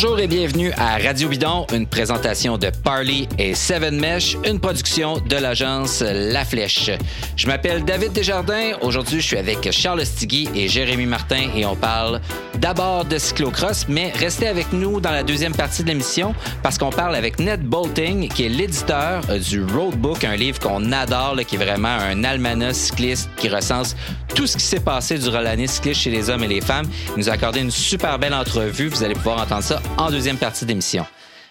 [0.00, 5.18] Bonjour et bienvenue à Radio Bidon, une présentation de Parley et Seven Mesh, une production
[5.18, 6.92] de l'agence La Flèche.
[7.34, 8.76] Je m'appelle David Desjardins.
[8.80, 12.20] Aujourd'hui, je suis avec Charles Stigui et Jérémy Martin et on parle
[12.60, 16.90] d'abord de cyclocross, mais restez avec nous dans la deuxième partie de l'émission parce qu'on
[16.90, 21.58] parle avec Ned Bolting, qui est l'éditeur du Roadbook, un livre qu'on adore, qui est
[21.58, 23.96] vraiment un almanach cycliste qui recense
[24.32, 26.86] tout ce qui s'est passé durant l'année cycliste chez les hommes et les femmes.
[27.16, 28.86] Il nous a accordé une super belle entrevue.
[28.86, 31.06] Vous allez pouvoir entendre ça en deuxième partie d'émission.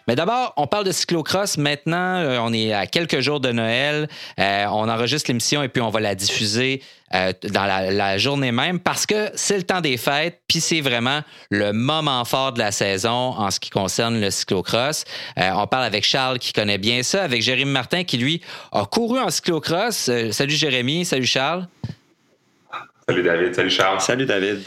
[0.08, 1.58] Mais d'abord, on parle de cyclocross.
[1.58, 4.08] Maintenant, euh, on est à quelques jours de Noël.
[4.40, 6.82] Euh, on enregistre l'émission et puis on va la diffuser
[7.14, 11.22] euh, dans la, journée même parce que c'est le temps des fêtes, puis c'est vraiment
[11.50, 15.04] le moment fort de la saison en ce qui concerne le cyclocross.
[15.38, 18.42] on parle avec Charles qui connaît bien ça, avec Jérémy Martin qui, lui,
[18.72, 20.10] a couru en cyclocross.
[20.32, 21.68] salut Jérémy, salut Charles.
[23.08, 24.02] Salut David, salut Charles.
[24.02, 24.64] Salut David.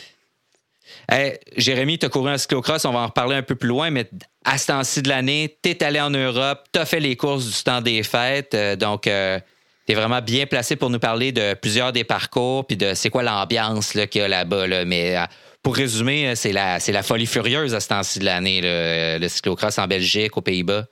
[1.56, 4.08] Jérémy, tu as couru un cyclocross, on va en reparler un peu plus loin, mais
[4.44, 7.46] à ce temps-ci de l'année, tu es allé en Europe, tu as fait les courses
[7.46, 9.38] du temps des fêtes, euh, donc euh,
[9.86, 13.10] tu es vraiment bien placé pour nous parler de plusieurs des parcours, puis de c'est
[13.10, 14.84] quoi l'ambiance qu'il y a là-bas.
[14.84, 15.24] Mais euh,
[15.62, 19.86] pour résumer, c'est la, la folie furieuse à ce temps-ci de l'année, le cyclocross en
[19.86, 20.86] Belgique, aux Pays-Bas.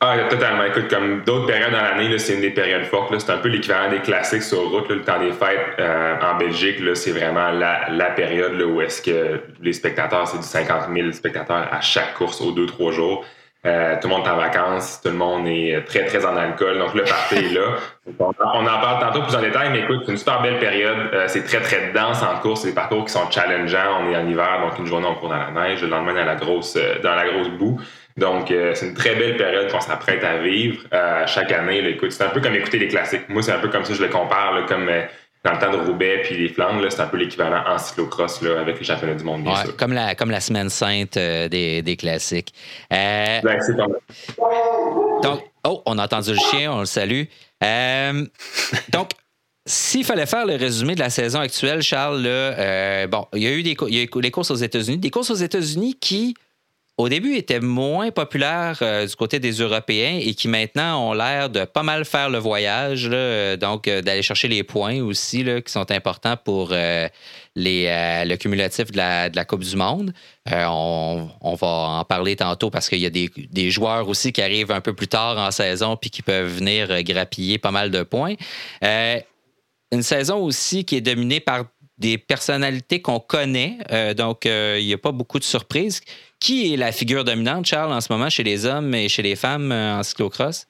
[0.00, 0.62] Ah, totalement.
[0.62, 3.12] Écoute, comme d'autres périodes dans l'année, c'est une des périodes fortes.
[3.18, 4.88] C'est un peu l'équivalent des classiques sur route.
[4.88, 9.02] le temps des fêtes euh, en Belgique, c'est vraiment la, la période là, où est-ce
[9.02, 13.24] que les spectateurs, c'est du 50 000 spectateurs à chaque course aux deux, trois jours.
[13.66, 16.78] Euh, tout le monde est en vacances, tout le monde est très, très en alcool.
[16.78, 17.74] Donc, le party est là.
[18.20, 21.10] On, en parle tantôt plus en détail, mais écoute, c'est une super belle période.
[21.12, 22.60] Euh, c'est très, très dense en course.
[22.60, 24.00] C'est des parcours qui sont challengeants.
[24.00, 25.82] On est en hiver, donc une journée, on court dans la neige.
[25.82, 27.80] Le lendemain, dans la grosse, dans la grosse boue.
[28.18, 31.78] Donc, euh, c'est une très belle période qu'on s'apprête à vivre euh, chaque année.
[31.88, 33.28] écoute, c'est un peu comme écouter les classiques.
[33.28, 35.04] Moi, c'est un peu comme ça, je le compare, comme euh,
[35.44, 38.60] dans le temps de Roubaix puis les Flandres, c'est un peu l'équivalent en cyclocross là,
[38.60, 39.76] avec les championnats du monde, bien sûr.
[39.76, 42.52] Comme la, comme la semaine sainte des, des, classiques.
[42.90, 43.40] Ben,
[45.22, 47.22] donc, oh, on a entendu le chien, on le salue.
[48.90, 49.10] donc,
[49.64, 53.52] s'il fallait faire le résumé de la saison actuelle, Charles, là, bon, il y a
[53.52, 56.34] eu des, il y a eu des courses aux États-Unis, des courses aux États-Unis qui
[56.98, 61.48] au début étaient moins populaires euh, du côté des Européens et qui maintenant ont l'air
[61.48, 65.72] de pas mal faire le voyage, euh, donc euh, d'aller chercher les points aussi qui
[65.72, 67.14] sont importants pour les,
[67.54, 70.12] le cumulatif de la, Coupe du Monde.
[70.50, 74.42] On, on, va en parler tantôt parce qu'il y a des, des, joueurs aussi qui
[74.42, 78.02] arrivent un peu plus tard en saison puis qui peuvent venir grappiller pas mal de
[78.02, 78.34] points.
[78.82, 81.64] une saison aussi qui est dominée par
[81.96, 83.78] des personnalités qu'on connaît,
[84.16, 86.00] donc il n'y a pas beaucoup de surprises
[86.40, 89.36] qui est la figure dominante, Charles, en ce moment chez les hommes et chez les
[89.36, 90.66] femmes euh, en cyclocross?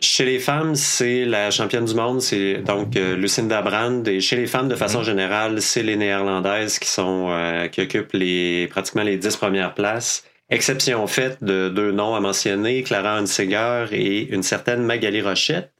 [0.00, 4.06] Chez les femmes, c'est la championne du monde, c'est donc euh, Lucinda Brand.
[4.08, 5.04] Et chez les femmes, de façon mhm.
[5.04, 10.24] générale, c'est les Néerlandaises qui sont euh, qui occupent les pratiquement les dix premières places.
[10.50, 15.71] Exception faite de deux noms à mentionner, Clara Hunsiger et une certaine Magali Rochette.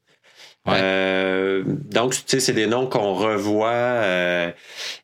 [0.69, 3.69] Euh, donc, tu sais, c'est des noms qu'on revoit.
[3.71, 4.51] Euh,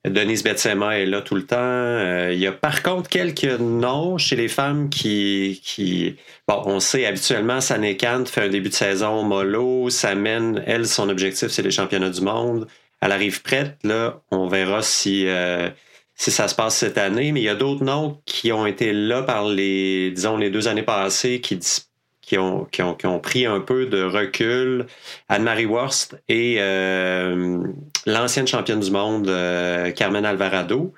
[0.05, 1.57] Denise Betsema est là tout le temps.
[1.59, 6.15] Euh, il y a par contre quelques noms chez les femmes qui, qui
[6.47, 10.87] bon, on sait habituellement, Sané Kant fait un début de saison mollo, ça mène, elle,
[10.87, 12.67] son objectif, c'est les championnats du monde.
[13.01, 15.25] Elle arrive prête, là, on verra si,
[16.15, 18.91] si ça se passe cette année, mais il y a d'autres noms qui ont été
[18.91, 21.59] là par les, disons, les deux années passées, qui
[22.29, 24.85] qui ont, qui ont, qui ont pris un peu de recul.
[25.29, 27.57] Anne-Marie Worst et euh,
[28.05, 30.93] l'ancienne championne du monde, euh, Carmen Alvarado.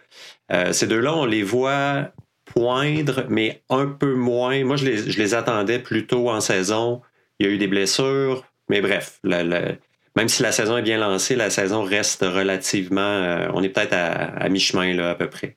[0.52, 2.09] Euh, ces deux-là, on les voit
[2.44, 4.62] poindre, mais un peu moins.
[4.66, 7.02] Moi, je les, je les attendais plutôt en saison.
[7.40, 11.38] Il y a eu des blessures, mais bref, même si la saison est bien lancée,
[11.38, 13.48] la saison reste relativement.
[13.53, 15.56] on est peut-être à, à mi-chemin là à peu près.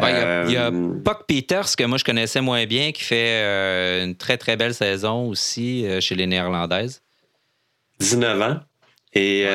[0.00, 4.04] Il y, a euh, Puck Peters, que moi je connaissais moins bien, qui fait euh,
[4.04, 7.02] une très très belle saison aussi euh, chez les Néerlandaises.
[7.98, 8.60] 19 ans.
[9.14, 9.46] Et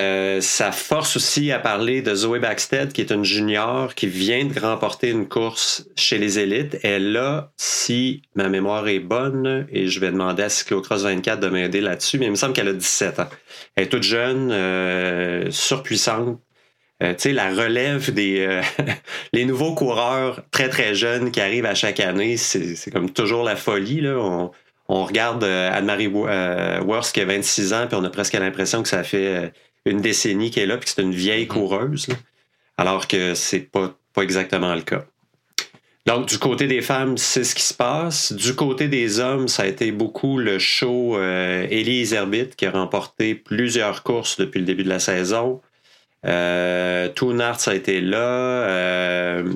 [0.41, 4.59] ça force aussi à parler de Zoé Backstead, qui est une junior qui vient de
[4.59, 6.79] remporter une course chez les élites.
[6.83, 11.47] Elle a, si ma mémoire est bonne, et je vais demander à Cyclocross 24 de
[11.47, 13.29] m'aider là-dessus, mais il me semble qu'elle a 17 ans.
[13.75, 16.41] Elle est toute jeune, surpuissante,
[17.11, 18.61] tu sais, la relève des euh,
[19.33, 23.55] les nouveaux coureurs très très jeunes qui arrivent à chaque année, c'est comme toujours la
[23.55, 24.01] folie.
[24.01, 24.17] Là.
[24.17, 24.51] On,
[24.87, 28.89] on regarde euh, Anne-Marie Worst qui a 26 ans, puis on a presque l'impression que
[28.89, 29.51] ça fait
[29.85, 31.47] une décennie qu'elle est là, puis que c'est une vieille mm-hmm.
[31.47, 32.07] coureuse,
[32.77, 35.05] alors que c'est pas, pas exactement le cas.
[36.05, 38.33] Donc, du côté des femmes, c'est ce qui se passe.
[38.33, 42.09] Du côté des hommes, ça a été beaucoup le show euh, Ellie
[42.57, 45.61] qui a remporté plusieurs courses depuis le début de la saison.
[46.25, 48.17] Euh, Toonarts a été là.
[48.17, 49.53] Euh,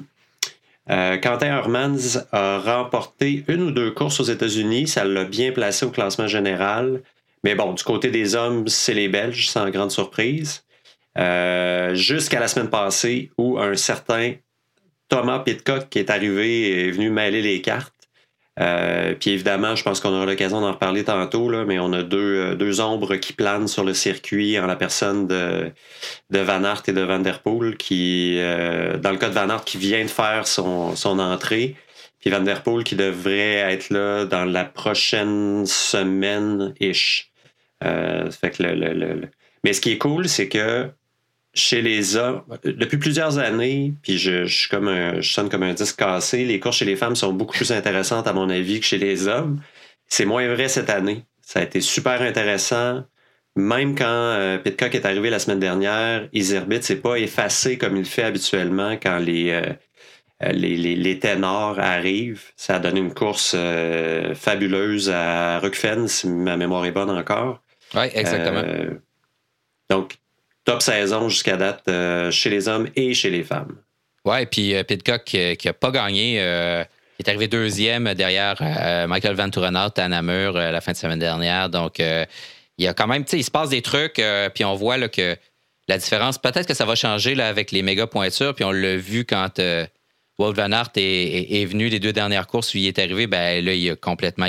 [0.87, 4.87] Quentin Hermans a remporté une ou deux courses aux États-Unis.
[4.87, 7.01] Ça l'a bien placé au classement général.
[7.43, 10.63] Mais bon, du côté des hommes, c'est les Belges, sans grande surprise.
[11.15, 14.33] Jusqu'à la semaine passée, où un certain
[15.09, 17.96] Thomas Pitcock qui est arrivé est venu mêler les cartes.
[18.59, 22.01] Euh, puis évidemment, je pense qu'on aura l'occasion d'en reparler tantôt, là, mais on a
[22.01, 25.71] deux, euh, deux ombres qui planent sur le circuit en la personne de,
[26.31, 29.49] de Van Aert et de Van Der Poel, qui, euh, dans le cas de Van
[29.49, 31.75] Aert, qui vient de faire son, son entrée,
[32.19, 37.31] puis Van Der Poel qui devrait être là dans la prochaine semaine-ish.
[37.81, 39.29] fait que le, le, le,
[39.63, 40.89] Mais ce qui est cool, c'est que
[41.57, 45.73] chez les hommes, depuis plusieurs années, puis je, suis comme un, je sonne comme un
[45.73, 48.85] disque cassé, les courses chez les femmes sont beaucoup plus intéressantes à mon avis que
[48.85, 49.61] chez les hommes.
[50.07, 51.25] C'est moins vrai cette année.
[51.41, 53.03] Ça a été super intéressant.
[53.55, 58.05] Même quand euh, Pitcock est arrivé la semaine dernière, Iserbit s'est pas effacé comme il
[58.05, 62.43] fait habituellement quand les, euh, les, les, ténors arrivent.
[62.55, 67.63] Ça a donné une course euh, fabuleuse à Ruckfen, si ma mémoire est bonne encore.
[67.95, 68.63] Oui, exactement.
[69.89, 70.17] donc,
[70.67, 73.77] top saison jusqu'à date euh, chez les hommes et chez les femmes.
[74.37, 76.83] Et puis euh, Pitcock qui n'a pas gagné, euh,
[77.19, 78.57] est arrivé deuxième derrière
[79.07, 81.69] Michael Van Tourenhout à Namur la fin de semaine dernière.
[81.69, 82.27] Donc, il
[82.77, 84.21] y a quand même, tu sais, il se passe des trucs,
[84.53, 85.35] puis on voit là, que
[85.87, 88.97] la différence, peut-être que ça va changer là, avec les méga pointures, puis on l'a
[88.97, 89.59] vu quand
[90.37, 93.73] Walt Van Aert est, venu des deux dernières courses où il est arrivé, ben là,
[93.73, 94.47] il a complètement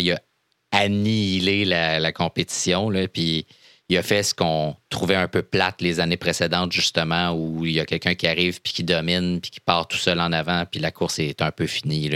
[0.73, 3.47] annihilé la, compétition, puis
[3.88, 7.73] il a fait ce qu'on trouvait un peu plate les années précédentes, justement, où il
[7.73, 10.64] y a quelqu'un qui arrive puis qui domine puis qui part tout seul en avant,
[10.70, 12.11] puis la course est un peu finie.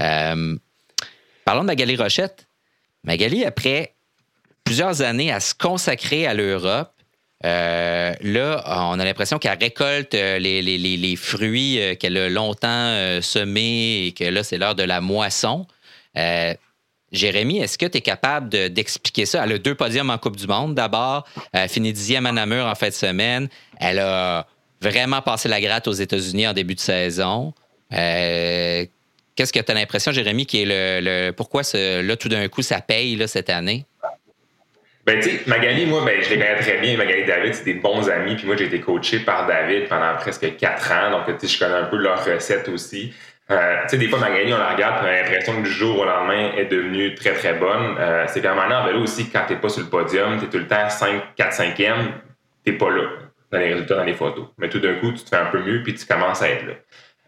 [0.00, 0.56] Euh,
[1.44, 2.46] parlons de Magali Rochette.
[3.04, 3.94] Magali, après
[4.64, 6.92] plusieurs années à se consacrer à l'Europe,
[7.44, 14.12] euh, là, on a l'impression qu'elle récolte euh, les, fruits qu'elle a longtemps semés et
[14.12, 15.66] que là, c'est l'heure de la moisson.
[17.12, 19.44] Jérémy, est-ce que tu es capable d'expliquer ça?
[19.44, 20.74] Elle a deux podiums en Coupe du Monde.
[20.74, 23.48] D'abord, elle a fini dixième à Namur en fin de semaine.
[23.78, 24.46] Elle a
[24.80, 27.54] vraiment passé la gratte aux États-Unis en début de saison.
[27.92, 28.84] Euh,
[29.36, 32.80] qu'est-ce que tu as l'impression, Jérémy, qui est le, pourquoi là, tout d'un coup, ça
[32.80, 33.86] paye là, cette année?
[35.06, 36.96] Ben, tu sais, Magali, moi, ben, je les connais très bien.
[36.96, 38.34] Magali et David, c'est des bons amis.
[38.34, 41.12] Puis moi, j'ai été coaché par David pendant presque quatre ans.
[41.12, 43.12] Donc, tu sais, je connais un peu leur recette aussi.
[43.50, 46.00] Euh, tu sais, des fois, Magali, on la regarde, on a l'impression que du jour
[46.00, 47.96] au lendemain, est devenue très, très bonne.
[47.98, 50.58] Euh, c'est un moment en vélo aussi, quand t'es pas sur le podium, t'es tout
[50.58, 51.94] le temps 5, 4, 5e,
[52.64, 53.04] t'es pas là
[53.52, 54.46] dans les résultats, dans les photos.
[54.58, 56.66] Mais tout d'un coup, tu te fais un peu mieux, puis tu commences à être
[56.66, 56.72] là.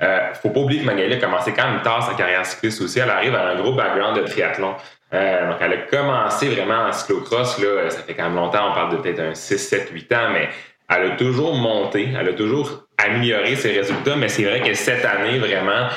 [0.01, 3.01] Euh, faut pas oublier que Magali a commencé quand même tard sa carrière cycliste aussi.
[3.01, 4.75] Elle arrive à un gros background de triathlon.
[5.13, 7.59] Euh, donc, elle a commencé vraiment en cyclocross.
[7.59, 10.31] Là, ça fait quand même longtemps, on parle de peut-être un 6, 7, 8 ans,
[10.33, 10.49] mais
[10.89, 15.05] elle a toujours monté, elle a toujours amélioré ses résultats, mais c'est vrai que cette
[15.05, 15.89] année, vraiment,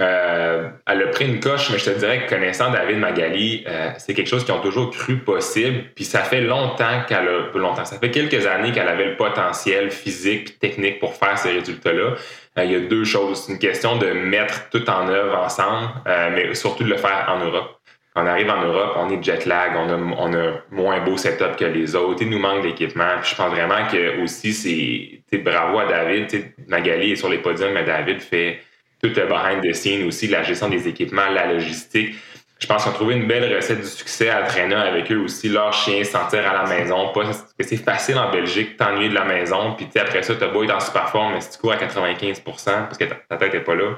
[0.00, 3.90] euh, elle a pris une coche, mais je te dirais que connaissant David Magali, euh,
[3.98, 5.84] c'est quelque chose qu'ils ont toujours cru possible.
[5.94, 9.90] Puis ça fait longtemps qu'elle a, longtemps, ça fait quelques années qu'elle avait le potentiel
[9.90, 12.14] physique et technique pour faire ces résultats-là.
[12.58, 13.44] Euh, il y a deux choses.
[13.44, 17.44] C'est une question de mettre tout en œuvre ensemble, mais surtout de le faire en
[17.44, 17.77] Europe.
[18.20, 21.54] On arrive en Europe, on est jet lag, on a, on a moins beau setup
[21.56, 23.22] que les autres, il nous manque d'équipement.
[23.22, 26.52] je pense vraiment que aussi, c'est bravo à David.
[26.66, 28.58] Magali est sur les podiums, mais David fait
[29.00, 32.16] tout le behind the scenes aussi, la gestion des équipements, la logistique.
[32.58, 35.48] Je pense qu'on a trouvé une belle recette du succès à traîner avec eux aussi,
[35.48, 37.12] leur chien, sentir à la maison.
[37.60, 40.80] C'est facile en Belgique, t'ennuyer de la maison, puis après ça, t'as beau être en
[40.80, 43.94] super forme, mais si tu cours à 95% parce que ta tête n'est pas là,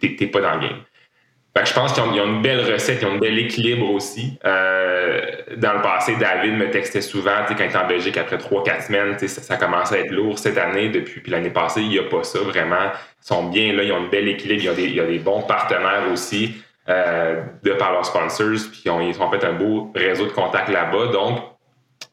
[0.00, 0.78] t'es pas dans le game.
[1.54, 4.38] Fait que je pense qu'ils ont, une belle recette, ils ont un bel équilibre aussi.
[4.46, 5.20] Euh,
[5.56, 9.18] dans le passé, David me textait souvent, quand il était en Belgique après 3-4 semaines,
[9.18, 10.88] ça, ça commençait à être lourd cette année.
[10.88, 12.90] Depuis puis l'année passée, il n'y a pas ça vraiment.
[13.22, 16.04] Ils sont bien là, ils ont un bel équilibre, il y a des, bons partenaires
[16.10, 16.54] aussi
[16.88, 20.32] euh, de par leurs sponsors, puis ils ont, ils ont fait un beau réseau de
[20.32, 21.08] contacts là-bas.
[21.08, 21.38] Donc,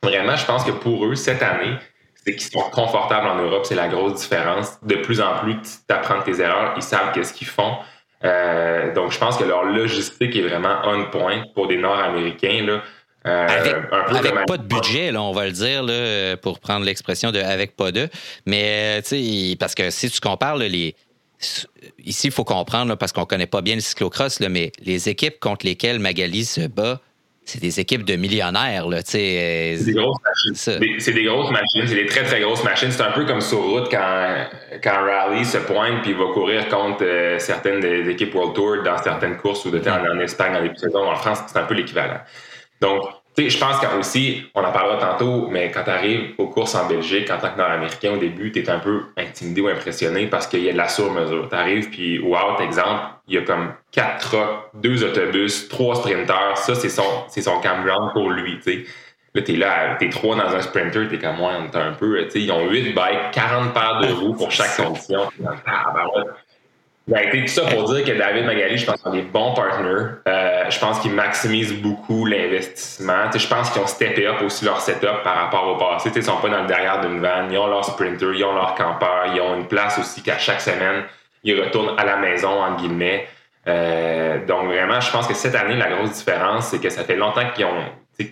[0.03, 1.77] vraiment, je pense que pour eux, cette année,
[2.13, 4.77] c'est qu'ils sont confortables en Europe, c'est la grosse différence.
[4.83, 7.77] De plus en plus, tu apprends tes erreurs, ils savent qu'est-ce qu'ils font.
[8.23, 12.65] Euh, donc, je pense que leur logistique est vraiment on point pour des Nord-Américains.
[12.65, 12.81] Là.
[13.27, 17.39] Euh, avec, pas de budget, là, on va le dire, là, pour prendre l'expression de
[17.39, 18.07] avec pas de.
[18.45, 20.95] Mais, tu sais, parce que si tu compares les.
[22.03, 25.39] Ici, il faut comprendre, parce qu'on connaît pas bien le cyclocross, là, mais les équipes
[25.39, 26.99] contre lesquelles Magali se bat,
[27.49, 28.87] c'est des équipes de millionnaires.
[28.87, 30.55] Là, c'est des grosses machines.
[30.99, 32.91] C'est des, grosses machines, c'est des très, très grosses machines.
[32.91, 34.45] C'est un peu comme sur route quand,
[34.83, 38.83] quand Rally se pointe puis il va courir contre euh, certaines des équipes World Tour
[38.83, 41.63] dans certaines courses ou de temps en Espagne, dans les saisons en France, c'est un
[41.63, 42.19] peu l'équivalent.
[42.81, 43.03] Donc,
[43.37, 47.29] je pense qu'aussi, on en parlera tantôt, mais quand tu arrives aux courses en Belgique
[47.31, 50.63] en tant que Nord-Américain, au début, tu es un peu intimidé ou impressionné parce qu'il
[50.63, 51.47] y a de la sur-mesure.
[51.47, 55.95] Tu arrives, puis au out, exemple, il y a comme quatre trucks, deux autobus, trois
[55.95, 56.57] sprinters.
[56.57, 57.61] Ça, c'est son, c'est son
[58.13, 58.59] pour lui.
[58.61, 58.85] sais.
[59.35, 62.31] Là, t'es là, t'es trois dans un sprinter, t'es comme moi, t'es un peu, tu
[62.31, 65.29] sais, ils ont huit bikes, 40 paires de roues pour chaque condition.
[65.37, 65.55] Ben,
[67.09, 70.15] tout ça pour dire que David Magali, je pense qu'on est bons partners.
[70.27, 73.31] Euh, je pense qu'ils maximisent beaucoup l'investissement.
[73.33, 76.11] Je pense qu'ils ont steppé up aussi leur setup par rapport au passé.
[76.15, 77.47] Ils sont pas dans le derrière d'une van.
[77.49, 79.31] Ils ont leur sprinter, ils ont leur campeur.
[79.33, 81.03] Ils ont une place aussi qu'à chaque semaine,
[81.43, 83.27] ils retournent à la maison, entre guillemets.
[83.67, 87.15] Euh, donc vraiment, je pense que cette année, la grosse différence, c'est que ça fait
[87.15, 87.83] longtemps qu'ils ont,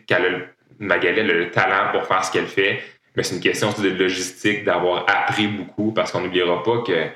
[0.07, 2.81] qu'elle Magali a le talent pour faire ce qu'elle fait.
[3.15, 7.07] Mais c'est une question de logistique, d'avoir appris beaucoup, parce qu'on n'oubliera pas que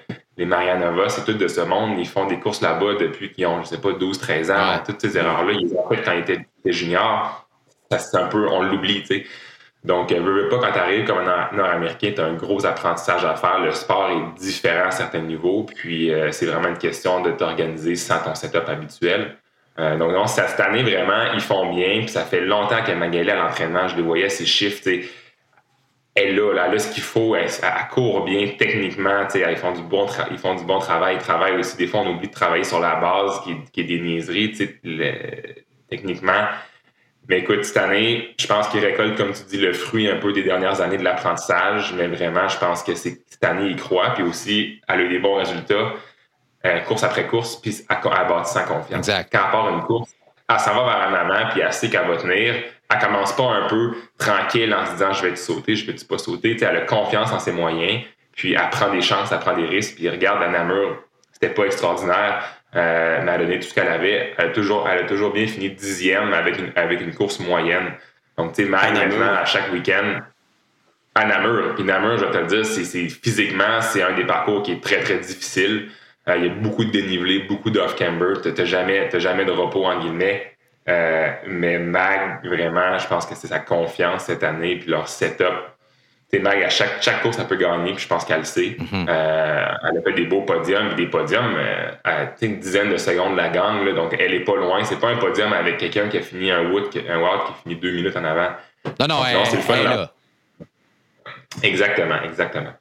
[0.42, 2.00] les Marianova, c'est tout de ce monde.
[2.00, 4.80] Ils font des courses là-bas depuis qu'ils ont, je sais pas, 12, 13 ans.
[4.84, 7.48] Toutes ces erreurs-là, ils les ont faites quand ils étaient, juniors.
[7.92, 9.26] c'est un peu, on l'oublie, tu sais.
[9.84, 13.24] Donc, veux, veux pas, quand tu arrives comme un Nord-Américain, tu as un gros apprentissage
[13.24, 13.60] à faire.
[13.60, 15.68] Le sport est différent à certains niveaux.
[15.76, 19.38] Puis, euh, c'est vraiment une question de t'organiser sans ton setup habituel.
[19.78, 22.00] Euh, donc, non, cette année, vraiment, ils font bien.
[22.00, 25.10] Puis, ça fait longtemps qu'elle Magali à l'entraînement, je les voyais, ses chiffres, tu sais
[26.16, 27.50] elle là, là, là ce qu'il faut, elle,
[27.92, 31.78] court bien techniquement, ils font du bon ils font du bon travail, ils travaillent aussi.
[31.78, 34.54] Des fois, on oublie de travailler sur la base qui, qui est des niaiseries,
[35.90, 36.48] techniquement.
[37.28, 40.34] Mais écoute, cette année, je pense qu'ils récoltent, comme tu dis, le fruit un peu
[40.34, 44.24] des dernières années de l'apprentissage, mais vraiment, je pense que cette année, ils croient, puis
[44.24, 45.94] aussi, elle a eu des bons résultats,
[46.66, 49.08] euh, course après course, puis elle a bâti sa confiance.
[49.08, 49.30] Exact.
[49.32, 50.10] Quand elle part une course,
[50.50, 52.56] elle s'en va vers un maman, puis elle sait qu'elle va tenir,
[52.92, 55.96] elle commence pas un peu tranquille en se disant je vais te sauter, je vais
[55.96, 56.58] te pas sauter?
[56.62, 58.04] elle a confiance en ses moyens,
[58.36, 60.98] puis elle prend des chances, elle prend des risques, puis regarde la Namur,
[61.32, 62.44] c'était pas extraordinaire,
[62.76, 64.34] euh, mais elle a donné tout ce qu'elle avait.
[64.38, 67.94] Elle a toujours, elle a toujours bien fini dixième avec une, avec une course moyenne.
[68.38, 70.20] Donc, tu sais, maintenant, à chaque week-end,
[71.16, 71.76] à Namur.
[71.76, 74.84] Puis Namur, je vais te le dire, c'est, physiquement, c'est un des parcours qui est
[74.84, 75.90] très, très difficile.
[76.30, 78.36] Euh, il y a beaucoup de dénivelé, beaucoup d'off-camber.
[78.42, 80.56] Tu n'as jamais, jamais de repos, en guillemets.
[80.90, 85.54] Euh, mais Mag, vraiment, je pense que c'est sa confiance cette année, puis leur setup.
[86.32, 88.78] C'est Mag, à chaque, chaque course, elle peut gagner, puis je pense qu'elle le sait.
[88.80, 89.06] Mhm.
[89.10, 92.98] euh, elle a fait des beaux podiums, puis des podiums euh, à une dizaine de
[92.98, 94.84] secondes de la gang, là, donc elle est pas loin.
[94.84, 97.56] C'est pas un podium avec quelqu'un qui a fini un Wood, un Wood qui a
[97.64, 98.50] fini deux minutes en avant.
[99.00, 100.12] Non, non, c'est le fun, là.
[101.64, 102.74] Exactement, exactement.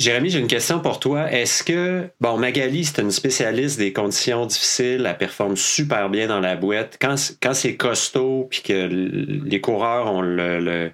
[0.00, 1.30] Jérémy, j'ai une question pour toi.
[1.30, 6.40] Est-ce que, bon, Magali, c'est une spécialiste des conditions difficiles, elle performe super bien dans
[6.40, 6.96] la boîte.
[6.98, 10.90] Quand, c'est costaud, puis que les coureurs ont le,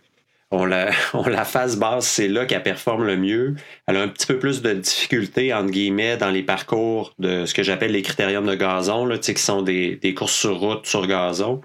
[0.50, 0.90] la,
[1.26, 3.54] la phase basse, c'est là qu'elle performe le mieux.
[3.86, 7.54] Elle a un petit peu plus de difficultés, entre guillemets, dans les parcours de ce
[7.54, 11.06] que j'appelle les critériums de gazon, là, qui sont des, des courses sur route, sur
[11.06, 11.60] gazon.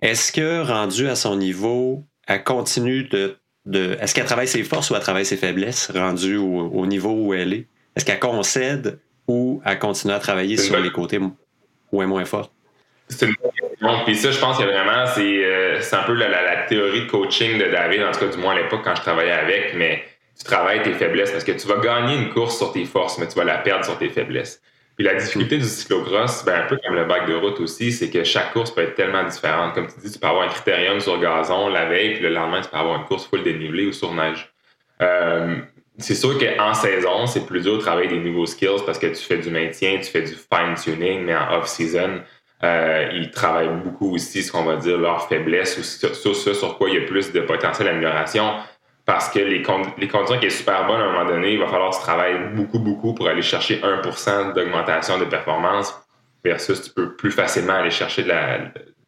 [0.00, 3.36] Est-ce que, rendu à son niveau, elle continue de
[3.72, 7.52] est-ce qu'elle travaille ses forces ou elle travaille ses faiblesses rendues au, niveau où elle
[7.52, 7.66] est?
[7.96, 11.20] Est-ce qu'elle concède ou elle continue à travailler sur les côtés
[11.92, 12.52] ou est moins forte?
[13.08, 14.04] C'est une question.
[14.04, 17.58] Puis ça, je pense que vraiment, euh, c'est un peu la, la, théorie de coaching
[17.58, 20.04] de David, en tout cas du moins à l'époque quand je travaillais avec, mais
[20.38, 23.26] tu travailles tes faiblesses parce que tu vas gagner une course sur tes forces, mais
[23.26, 24.60] tu vas la perdre sur tes faiblesses.
[24.98, 28.10] Puis la difficulté du cyclocross, ben, un peu comme le bac de route aussi, c'est
[28.10, 29.72] que chaque course peut être tellement différente.
[29.72, 32.60] Comme tu dis, tu peux avoir un critérium sur gazon la veille, puis le lendemain,
[32.60, 34.52] tu peux avoir une course full dénivelée ou sur neige.
[35.00, 35.54] Euh,
[35.98, 39.22] c'est sûr qu'en saison, c'est plus dur de travailler des nouveaux skills parce que tu
[39.22, 42.22] fais du maintien, tu fais du fine-tuning, mais en off-season,
[42.64, 46.76] euh, ils travaillent beaucoup aussi, ce qu'on va dire, leurs faiblesses ou sur, sur, sur
[46.76, 48.50] quoi il y a plus de potentiel d'amélioration
[49.08, 49.64] parce que les,
[49.96, 52.02] les conditions qui est super bonnes à un moment donné, il va falloir que tu
[52.02, 55.98] travailles beaucoup, beaucoup pour aller chercher 1% d'augmentation de performance
[56.44, 58.30] versus tu peux plus facilement aller chercher de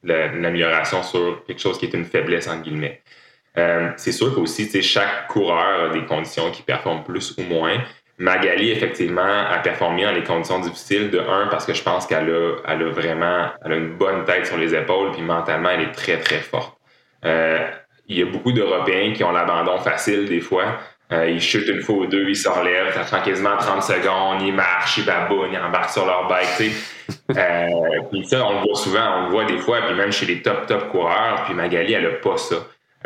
[0.02, 3.02] l'amélioration sur quelque chose qui est une faiblesse, en guillemets.
[3.58, 7.76] Euh, c'est sûr qu'aussi, chaque coureur a des conditions qui performent plus ou moins.
[8.16, 12.30] Magali, effectivement, a performé dans les conditions difficiles de un parce que je pense qu'elle
[12.30, 15.82] a, elle a vraiment elle a une bonne tête sur les épaules, puis mentalement, elle
[15.82, 16.74] est très, très forte.
[17.26, 17.68] Euh,
[18.10, 20.78] il y a beaucoup d'Européens qui ont l'abandon facile des fois.
[21.12, 24.42] Euh, ils chutent une fois ou deux, ils se relèvent, ça prend quasiment 30 secondes,
[24.42, 26.72] ils marchent, ils babounent, ils embarquent sur leur bike.
[27.36, 27.66] Euh,
[28.10, 30.42] puis ça, on le voit souvent, on le voit des fois, puis même chez les
[30.42, 32.56] top, top coureurs, puis Magali, elle a pas ça.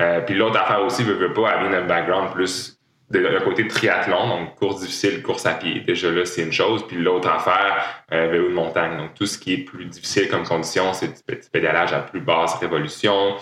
[0.00, 2.78] Euh, puis l'autre affaire aussi, veut, veut pas, elle vient d'un background plus
[3.10, 5.80] d'un côté triathlon, donc course difficile, course à pied.
[5.80, 6.86] Déjà là, c'est une chose.
[6.86, 8.96] Puis l'autre affaire, euh, vélo de montagne.
[8.96, 12.54] Donc tout ce qui est plus difficile comme condition, c'est du pédalage à plus basse
[12.56, 13.36] révolution,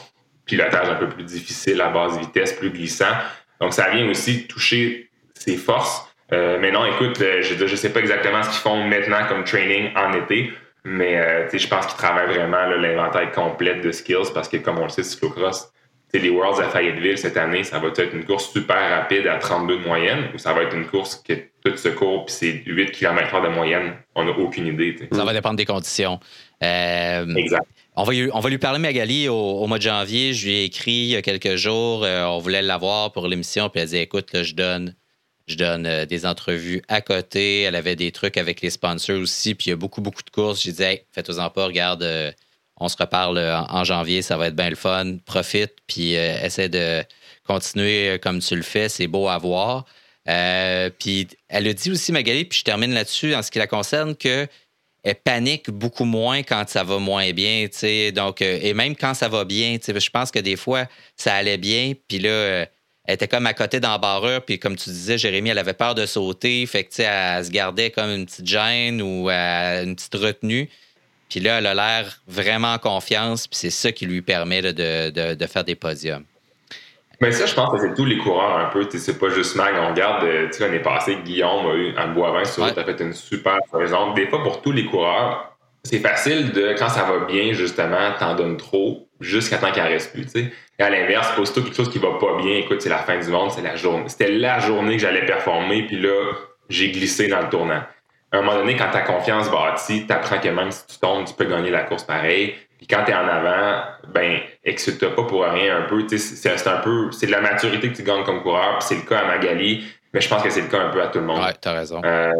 [0.46, 3.14] pilotage un peu plus difficile à basse vitesse, plus glissant.
[3.60, 6.08] Donc, ça vient aussi toucher ses forces.
[6.32, 9.44] Euh, mais non, écoute, euh, je ne sais pas exactement ce qu'ils font maintenant comme
[9.44, 10.52] training en été.
[10.84, 14.84] Mais euh, je pense qu'il travaille vraiment l'inventaire complet de skills parce que, comme on
[14.84, 15.72] le sait, cyclocross,
[16.18, 19.78] les Worlds à Fayetteville cette année, ça va être une course super rapide à 32
[19.78, 21.32] de moyenne ou ça va être une course que
[21.64, 23.94] tout se court puis c'est 8 km de moyenne?
[24.14, 24.96] On n'a aucune idée.
[25.10, 26.20] Ça va dépendre des conditions.
[26.62, 27.66] Euh, exact.
[27.94, 30.32] On va, lui, parler Magali au, mois de janvier.
[30.32, 32.04] Je lui ai écrit il y a quelques jours.
[32.04, 33.68] Euh, on voulait l'avoir pour l'émission.
[33.68, 34.94] Puis elle dit Écoute, je donne,
[35.60, 37.62] euh, des entrevues à côté.
[37.62, 39.54] Elle avait des trucs avec les sponsors aussi.
[39.54, 40.62] Puis il y a beaucoup, beaucoup de courses.
[40.62, 42.32] J'ai dit hey, Faites-en pas, regarde, euh,
[42.78, 44.22] on se reparle en, janvier.
[44.22, 45.18] Ça va être bien le fun.
[45.26, 45.74] Profite.
[45.86, 47.04] Puis essaie de
[47.46, 48.88] continuer comme tu le fais.
[48.88, 49.84] C'est beau à voir.
[50.98, 54.16] puis elle a dit aussi, Magali, puis je termine là-dessus en ce qui la concerne,
[54.16, 54.48] que
[55.02, 58.12] elle panique beaucoup moins quand ça va moins bien, tu sais.
[58.12, 60.86] Donc, euh, et même quand ça va bien, tu sais, je pense que des fois,
[61.16, 62.66] ça allait bien, puis là, euh,
[63.04, 66.06] elle était comme à côté d'embarreur, puis comme tu disais, Jérémy, elle avait peur de
[66.06, 70.14] sauter, fait que, tu elle se gardait comme une petite gêne ou euh, une petite
[70.14, 70.68] retenue.
[71.28, 75.46] Puis là, elle a l'air vraiment en confiance, puis c'est ça qui lui permet de
[75.46, 76.24] faire des podiums.
[77.22, 78.84] Mais ça, je pense que c'est tous les coureurs un peu.
[78.90, 79.74] C'est pas juste Mag.
[79.80, 82.76] On regarde, euh, tu sais, l'année passée, Guillaume a eu un Boivin sur ouais.
[82.76, 84.12] a fait une super saison.
[84.12, 88.34] Des fois, pour tous les coureurs, c'est facile de, quand ça va bien, justement, t'en
[88.34, 90.26] donnes trop jusqu'à temps qu'il en reste plus.
[90.26, 90.52] sais.
[90.80, 93.28] Et à l'inverse, aussitôt quelque chose qui va pas bien, écoute, c'est la fin du
[93.28, 94.08] monde, c'est la journée.
[94.08, 96.32] C'était la journée que j'allais performer, puis là,
[96.70, 97.82] j'ai glissé dans le tournant.
[98.32, 101.34] À un moment donné, quand ta confiance bâtie, t'apprends que même si tu tombes, tu
[101.34, 102.56] peux gagner la course pareil.
[102.82, 106.04] Puis quand tu es en avant, ben, excite pas pour rien un peu.
[106.08, 107.12] C'est un peu.
[107.12, 109.84] C'est de la maturité que tu gagnes comme coureur, puis c'est le cas à Magali.
[110.12, 111.40] Mais je pense que c'est le cas un peu à tout le monde.
[111.40, 112.02] Oui, tu as raison.
[112.04, 112.32] Euh,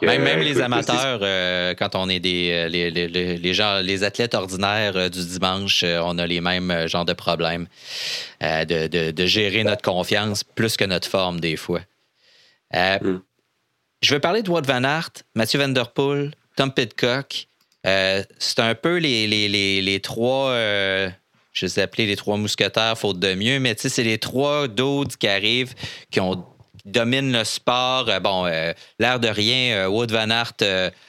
[0.00, 4.34] même, euh, les amateurs, euh, quand on est des les, les, les, gens, les athlètes
[4.34, 7.66] ordinaires du dimanche, on a les mêmes genres de problèmes
[8.40, 11.80] de, de, de, gérer notre confiance plus que notre forme des fois.
[12.72, 13.18] Mm.
[14.00, 17.46] Je veux parler de Wout Van Aert, Mathieu Van Der Poel, Tom Pitcock.
[17.86, 21.08] Euh, c'est un peu les, les, trois, euh,
[21.52, 25.28] je les ai les trois mousquetaires, faute de mieux, mais c'est les trois d'autres qui
[25.28, 25.74] arrivent,
[26.10, 26.44] qui ont
[26.84, 28.08] dominent le sport.
[28.08, 28.44] Euh, bon,
[28.98, 30.52] l'air de rien, Wood Van Aert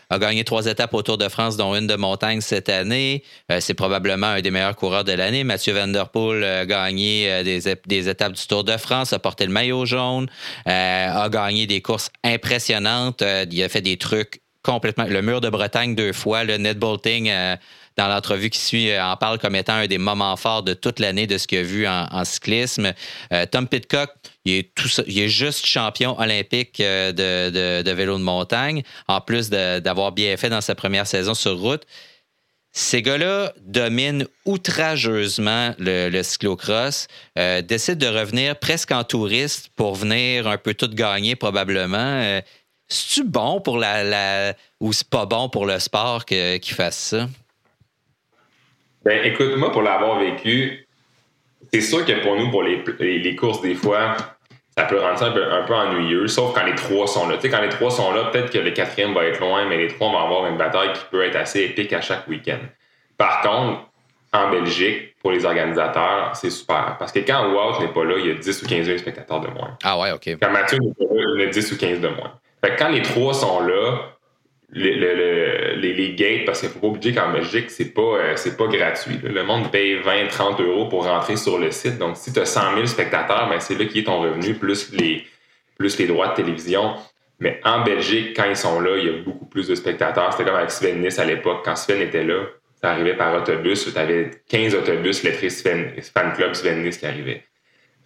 [0.09, 3.23] a gagné trois étapes au Tour de France, dont une de montagne cette année.
[3.59, 5.43] c'est probablement un des meilleurs coureurs de l'année.
[5.43, 9.85] Mathieu Van a gagné des, des, étapes du Tour de France, a porté le maillot
[9.85, 10.27] jaune,
[10.65, 13.23] a gagné des courses impressionnantes.
[13.51, 15.05] il a fait des trucs complètement.
[15.05, 17.55] Le mur de Bretagne deux fois, le net bolting euh,
[17.97, 20.99] dans l'entrevue qui suit euh, en parle comme étant un des moments forts de toute
[20.99, 22.93] l'année de ce qu'il a vu en, cyclisme.
[23.31, 24.09] Euh, Tom Pitcock,
[24.45, 30.11] il est, tout il est juste champion olympique de, vélo de montagne, en plus d'avoir
[30.11, 31.83] bien fait dans sa première saison sur route.
[32.71, 37.07] Ces gars-là dominent outrageusement le, cyclocross,
[37.63, 42.39] décident de revenir presque en touriste pour venir un peu tout gagner probablement.
[42.87, 47.27] C'est-tu bon pour la, la ou c'est pas bon pour le sport qu'ils fassent ça?
[49.03, 50.87] Ben, écoute, moi, pour l'avoir vécu,
[51.73, 54.15] c'est sûr que pour nous, pour les, les, courses, des fois,
[54.77, 57.35] ça peut rendre ça un peu, un peu, ennuyeux, sauf quand les trois sont là.
[57.35, 59.77] Tu sais, quand les trois sont là, peut-être que le quatrième va être loin, mais
[59.77, 62.59] les trois vont avoir une bataille qui peut être assez épique à chaque week-end.
[63.17, 63.81] Par contre,
[64.33, 66.95] en Belgique, pour les organisateurs, c'est super.
[66.99, 69.41] Parce que quand Wout n'est pas là, il y a 10 ou 15 000 spectateurs
[69.41, 69.77] de moins.
[69.83, 70.37] Ah ouais, OK.
[70.41, 72.33] Quand Mathieu n'est pas là, il y a 10 ou 15 de moins.
[72.63, 74.17] Fait que quand les trois sont là,
[74.73, 79.19] les, gates, parce qu'il ne faut pas oublier qu'en Belgique, c'est pas, euh, pas gratuit.
[79.23, 81.97] Le monde paye 20, 30 euros pour rentrer sur le site.
[81.97, 84.91] Donc, si tu as 100 000 spectateurs, ben, c'est là qui est ton revenu, plus
[84.93, 85.25] les,
[85.77, 86.95] plus les droits de télévision.
[87.39, 90.31] Mais en Belgique, quand ils sont là, il y a beaucoup plus de spectateurs.
[90.31, 91.61] C'était comme avec Sven Nice à l'époque.
[91.63, 92.45] Quand Sven était là,
[92.81, 93.91] ça arrivait par autobus.
[93.91, 97.43] Tu avais 15 autobus lettrés Sven, fan club Sven Nice qui arrivait.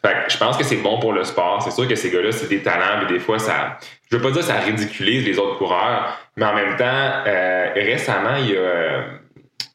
[0.04, 1.62] Fait que je pense que c'est bon pour le sport.
[1.62, 3.78] C'est sûr que ces gars-là, c'est des talents, mais des fois, ça.
[4.10, 7.70] Je veux pas dire que ça ridiculise les autres coureurs, mais en même temps, euh,
[7.76, 9.06] récemment, il y a.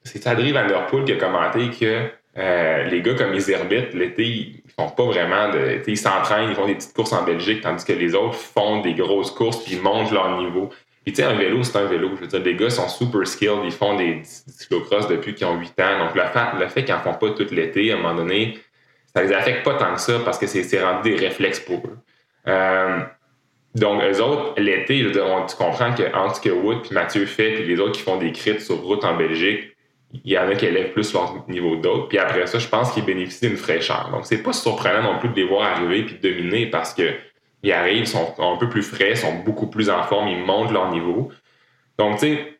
[0.02, 4.24] c'est Adrien Van Der Poel qui a commenté que euh, les gars comme Iserbit, l'été,
[4.24, 5.80] ils font pas vraiment de.
[5.86, 8.94] Ils s'entraînent, ils font des petites courses en Belgique, tandis que les autres font des
[8.94, 10.70] grosses courses puis ils montent leur niveau.
[11.04, 12.10] Puis tu sais, un vélo, c'est un vélo.
[12.16, 15.56] Je veux dire, les gars sont super skilled, ils font des, cyclocross depuis qu'ils ont
[15.56, 15.98] 8 ans.
[16.00, 18.58] Donc le le fait qu'ils en font pas tout l'été, à un moment donné,
[19.16, 21.96] ça les affecte pas tant que ça parce que c'est rendu des réflexes pour eux.
[22.48, 22.98] Euh,
[23.74, 27.80] donc, eux autres, l'été, tu comprends qu'entre ce que Wood puis Mathieu fait, puis les
[27.80, 29.74] autres qui font des crits sur route en Belgique,
[30.12, 32.08] il y en a qui élèvent plus leur niveau d'autres.
[32.08, 34.10] Puis après ça, je pense qu'ils bénéficient d'une fraîcheur.
[34.12, 36.92] Donc, c'est pas surprenant non plus de les voir arriver puis dominer parce
[37.72, 40.90] arrivent, ils sont un peu plus frais, sont beaucoup plus en forme, ils montent leur
[40.90, 41.30] niveau.
[41.98, 42.58] Donc, tu sais,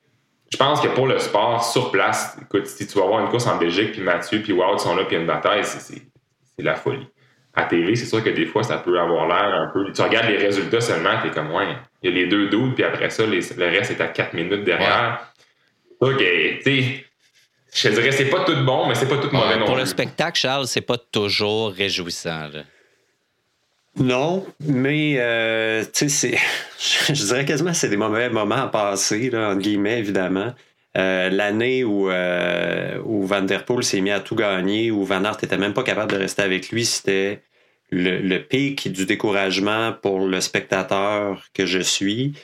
[0.51, 3.47] je pense que pour le sport, sur place, écoute, si tu vas avoir une course
[3.47, 6.16] en Belgique, puis Mathieu, puis Wout sont là, puis une bataille, c'est
[6.59, 7.07] c'est la folie.
[7.55, 9.91] À TV, c'est sûr que des fois, ça peut avoir l'air un peu.
[9.91, 11.69] Tu regardes les résultats seulement, tu es comme, ouais,
[12.03, 14.65] il y a les deux doutes, puis après ça, le reste est à quatre minutes
[14.65, 15.33] derrière.
[16.01, 16.23] OK,
[16.63, 17.07] tu
[17.77, 20.39] je dirais c'est pas tout bon, mais c'est pas tout mauvais non Pour le spectacle,
[20.39, 22.49] Charles, c'est pas toujours réjouissant.
[23.99, 26.39] Non, mais euh, tu sais,
[27.09, 30.55] je dirais quasiment que c'est des mauvais moments à passer, là, entre guillemets, évidemment.
[30.97, 35.39] Euh, l'année où, euh, Van Der Poel s'est mis à tout gagner, où Van Aert
[35.43, 37.43] était même pas capable de rester avec lui, c'était
[37.91, 42.35] le, pic du découragement pour le spectateur que je suis.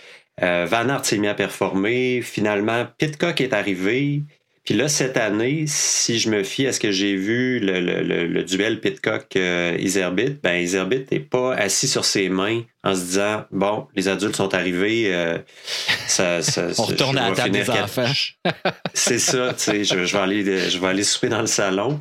[0.41, 2.21] Van Aert s'est mis à performer.
[2.23, 4.23] Finalement, Pitcock est arrivé.
[4.65, 8.81] Puis là, cette année, si je me fie à ce que j'ai vu, le, duel
[8.81, 14.07] Pitcock-Iserbit, euh, ben Iserbit n'est pas assis sur ses mains en se disant Bon, les
[14.09, 15.39] adultes sont arrivés, euh,
[16.07, 18.13] ça, ça, On retourne à la table des enfants.
[18.95, 22.01] C'est ça, tu sais, je, vais aller, je vais aller souper dans le salon.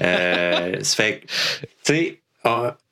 [0.00, 1.22] Euh, ça fait
[1.84, 2.20] tu sais,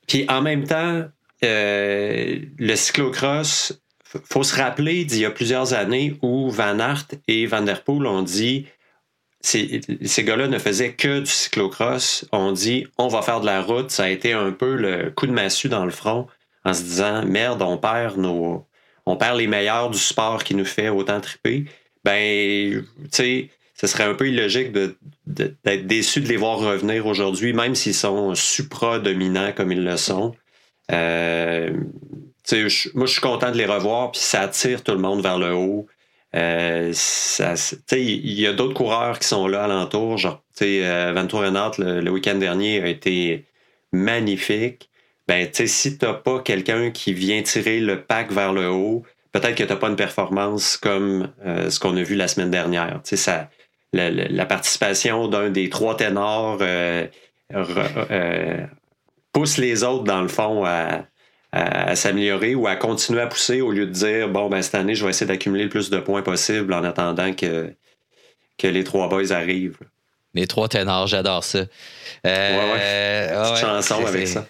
[0.07, 1.05] puis en même temps,
[1.45, 3.81] euh, le cyclocross,
[4.25, 8.07] faut se rappeler d'il y a plusieurs années où Van Aert et Van Der Poel
[8.07, 8.67] ont dit
[9.41, 9.81] ces,
[10.25, 12.27] gars-là ne faisaient que du cyclocross.
[12.33, 13.91] On dit, on va faire de la route.
[13.91, 16.27] Ça a été un peu le coup de massue dans le front
[16.65, 18.67] en se disant, merde, on perd nos,
[19.07, 21.67] on perd les meilleurs du sport qui nous fait autant triper.
[22.05, 27.53] Ben, tu sais, ce serait un peu illogique d'être déçu de les voir revenir aujourd'hui,
[27.53, 30.35] même s'ils sont supra-dominants comme ils le sont.
[30.91, 31.71] Euh,
[32.95, 35.55] moi, je suis content de les revoir, puis ça attire tout le monde vers le
[35.55, 35.87] haut.
[36.37, 36.93] Euh,
[37.93, 40.19] il y a d'autres coureurs qui sont là alentour.
[40.19, 43.47] Genre, euh, Ventura le, le week-end dernier a été
[43.93, 44.91] magnifique.
[45.27, 49.55] Ben, si tu n'as pas quelqu'un qui vient tirer le pack vers le haut, peut-être
[49.55, 53.01] que tu n'as pas une performance comme euh, ce qu'on a vu la semaine dernière.
[53.05, 53.51] Ça,
[53.93, 57.07] la, la, participation d'un des trois ténors euh,
[59.33, 61.05] pousse les autres, dans le fond, à,
[61.53, 64.95] à, s'améliorer ou à continuer à pousser au lieu de dire bon ben cette année
[64.95, 67.73] je vais essayer d'accumuler le plus de points possible en attendant que,
[68.59, 69.79] que les trois boys arrivent.
[70.35, 71.61] Les trois ténors, j'adore ça.
[72.27, 73.61] Euh, ouais, ouais.
[73.61, 74.47] chanson avec ça.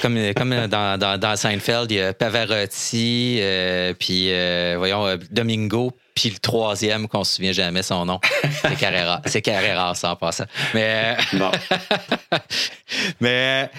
[0.00, 5.92] Comme, comme dans, dans, dans, Seinfeld, il y a Pavarotti, euh, puis euh, voyons, Domingo,
[6.14, 8.18] puis le troisième qu'on se souvient jamais son nom.
[8.62, 9.20] C'est Carrera.
[9.26, 10.46] C'est Carrera, ça en passant.
[10.74, 11.16] Mais.
[11.34, 11.50] Bon.
[13.20, 13.70] mais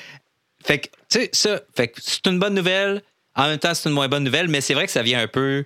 [0.64, 3.02] fait que, tu sais, ça, fait que c'est une bonne nouvelle.
[3.36, 5.28] En même temps, c'est une moins bonne nouvelle, mais c'est vrai que ça vient un
[5.28, 5.66] peu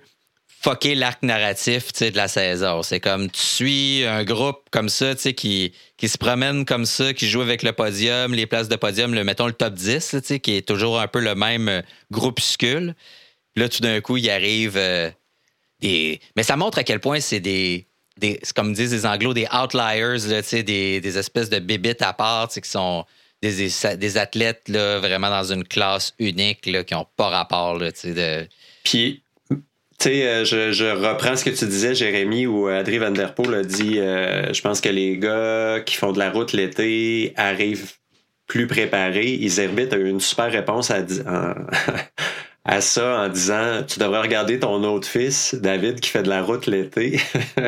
[0.60, 2.82] fucker l'arc narratif de la saison.
[2.82, 7.28] C'est comme tu suis un groupe comme ça, qui, qui se promène comme ça, qui
[7.28, 10.40] joue avec le podium, les places de podium, le, mettons le top 10, tu sais,
[10.40, 12.94] qui est toujours un peu le même euh, groupuscule.
[13.56, 15.10] Là, tout d'un coup, il arrive euh,
[15.80, 16.20] des.
[16.36, 17.86] Mais ça montre à quel point c'est des.
[18.16, 22.48] des comme disent les Anglos, des outliers, là, des, des espèces de bébites à part
[22.48, 23.04] qui sont
[23.42, 27.78] des, des athlètes là, vraiment dans une classe unique là, qui n'ont pas rapport.
[27.78, 28.46] Là, de...
[28.84, 29.56] Puis, tu
[29.98, 33.54] sais, euh, je, je, reprends ce que tu disais, Jérémy, où Adrien Van Der Poel
[33.54, 37.92] a dit euh, Je pense que les gars qui font de la route l'été arrivent
[38.46, 39.34] plus préparés.
[39.34, 41.04] Iserbit a eu une super réponse à,
[42.64, 46.42] à ça en disant Tu devrais regarder ton autre fils, David, qui fait de la
[46.42, 47.20] route l'été.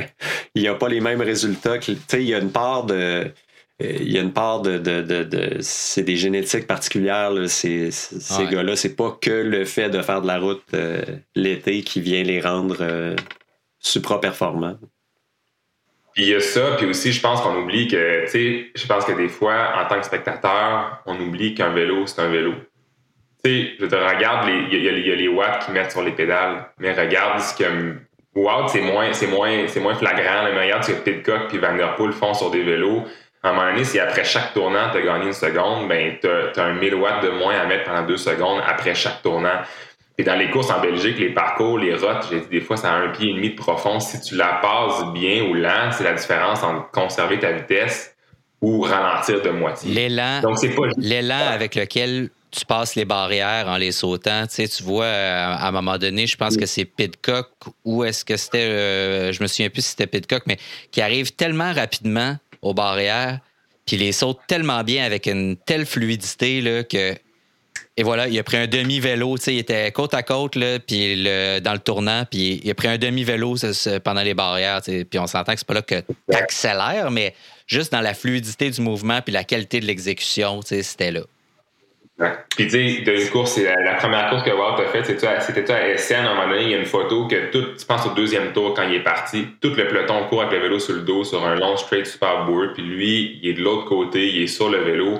[0.55, 1.79] il n'a pas les mêmes résultats.
[1.79, 3.33] Tu sais, il y a une part de
[3.81, 8.77] il y a une part de, de, de, c'est des génétiques particulières ces, ces gars-là
[8.77, 11.03] c'est pas que le fait de faire de la route euh,
[11.35, 13.17] l'été qui vient les rendre euh,
[13.79, 14.77] supra-performants.
[16.15, 18.87] Puis il y a ça puis aussi je pense qu'on oublie que tu sais je
[18.87, 22.53] pense que des fois en tant que spectateur on oublie qu'un vélo c'est un vélo.
[23.43, 26.67] Tu sais je te regarde il y, a les watts qui mettent sur les pédales
[26.79, 27.65] mais regarde ce que
[28.35, 31.75] Watt c'est moins c'est moins c'est moins flagrant le meilleur ce que Pitcock puis Van
[31.77, 33.05] Der Poel font sur des vélos
[33.43, 36.29] à un moment donné, si après chaque tournant, tu as gagné une seconde, ben, tu
[36.29, 39.61] as, un 1000 watts de moins à mettre pendant deux secondes après chaque tournant.
[40.19, 42.87] Et dans les courses en Belgique, les parcours, les routes, j'ai dit des fois, c'est
[42.87, 43.99] à un pied et demi de profond.
[44.01, 48.15] Si tu la passes bien ou lent, c'est la différence entre conserver ta vitesse
[48.61, 49.91] ou ralentir de moitié.
[49.95, 50.43] L'élan,
[50.99, 54.47] l'élan avec lequel tu passes les barrières en les sautant.
[54.47, 57.49] Tu, sais, tu vois, euh, à un moment donné, je pense que c'est Pitcock
[57.87, 60.59] ou est-ce que c'était, euh, je me souviens plus si c'était Pitcock, mais
[60.91, 63.41] qui arrive tellement rapidement aux barrières,
[63.87, 67.15] puis il les saute tellement bien avec une telle fluidité là, que.
[67.97, 71.73] Et voilà, il a pris un demi-vélo, il était côte à côte, là, puis dans
[71.73, 73.57] le tournant, puis il a pris un demi-vélo
[74.05, 77.35] pendant les barrières, puis on s'entend que c'est pas là que tu accélères, mais
[77.67, 81.23] juste dans la fluidité du mouvement puis la qualité de l'exécution, c'était là.
[82.51, 85.27] Puis tu sais, d'une course, c'est la, première course que Walt a faite, c'était
[85.73, 88.07] à SN, à un moment donné, il y a une photo que tout, tu penses
[88.07, 90.95] au deuxième tour quand il est parti, tout le peloton court avec le vélo sur
[90.95, 94.29] le dos sur un long straight super bourg, puis lui, il est de l'autre côté,
[94.29, 95.19] il est sur le vélo.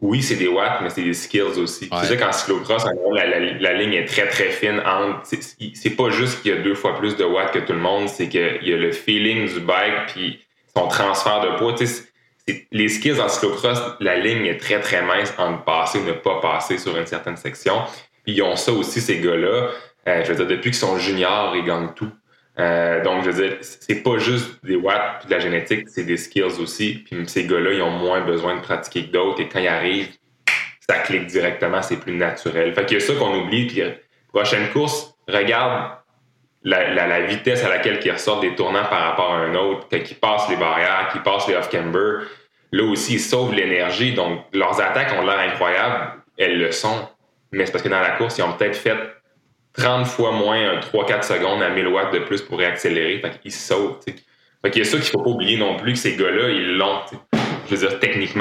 [0.00, 1.88] oui, c'est des watts, mais c'est des skills aussi.
[1.88, 5.20] Tu sais qu'en cyclocross, la, la, ligne est très, très fine entre.
[5.24, 8.08] C'est pas juste qu'il y a deux fois plus de watts que tout le monde,
[8.08, 10.40] c'est qu'il y a le feeling du bike puis
[10.76, 11.76] son transfert de poids.
[12.70, 16.40] Les skills en cyclocross, la ligne est très, très mince entre passer ou ne pas
[16.40, 17.82] passer sur une certaine section.
[18.24, 19.70] Puis ils ont ça aussi, ces gars-là.
[20.08, 22.10] Euh, je veux dire, depuis qu'ils sont juniors, ils gagnent tout.
[22.58, 26.04] Euh, donc, je veux dire, c'est pas juste des watts puis de la génétique, c'est
[26.04, 27.04] des skills aussi.
[27.04, 29.40] Puis ces gars-là, ils ont moins besoin de pratiquer que d'autres.
[29.40, 30.10] Et quand ils arrivent,
[30.80, 32.74] ça clique directement, c'est plus naturel.
[32.74, 33.66] Fait qu'il y a ça qu'on oublie.
[33.68, 33.82] Puis
[34.32, 35.92] prochaine course, regarde
[36.64, 40.16] la, vitesse à laquelle ils ressortent des tournants par rapport à un autre, quand ils
[40.16, 42.26] passent les barrières, qu'ils passent les off-camber.
[42.72, 44.14] Là aussi, ils sauvent l'énergie.
[44.14, 46.12] Donc, leurs attaques ont l'air incroyables.
[46.38, 47.08] Elles le sont.
[47.52, 48.96] Mais c'est parce que dans la course, ils ont peut-être fait
[49.74, 53.18] 30 fois moins 3-4 secondes à 1000 watts de plus pour réaccélérer.
[53.20, 54.04] Fait qu'ils sautent.
[54.62, 56.76] Fait qu'il y a ça qu'il faut pas oublier non plus que ces gars-là, ils
[56.76, 57.00] l'ont,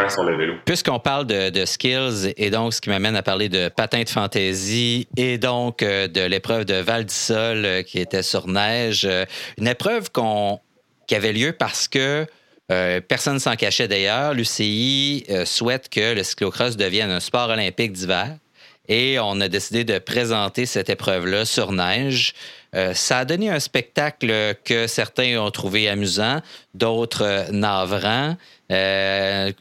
[0.10, 0.54] sur le vélo.
[0.66, 5.08] Puisqu'on parle de, skills, et donc ce qui m'amène à parler de patin de fantaisie
[5.18, 9.26] et donc euh, de l'épreuve de Val d'Isol euh, qui était sur neige, euh,
[9.58, 10.10] une épreuve
[11.08, 12.26] qui avait lieu parce que
[13.10, 14.34] personne ne s'en cachait d'ailleurs.
[14.34, 18.38] L'UCI souhaite que le cyclocross devienne un sport olympique d'hiver.
[18.92, 22.34] Et on a décidé de présenter cette épreuve-là sur neige.
[22.76, 26.42] Euh, ça a donné un spectacle que certains ont trouvé amusant,
[26.74, 28.36] d'autres euh, navrants.
[28.70, 29.54] Euh,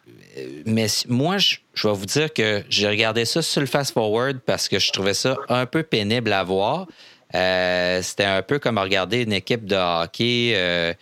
[0.66, 4.80] mais moi, je, vais vous dire que j'ai regardé ça sur le fast-forward parce que
[4.80, 6.88] je trouvais ça un peu pénible à voir.
[7.34, 10.92] Euh, c'était un peu comme regarder une équipe de hockey euh,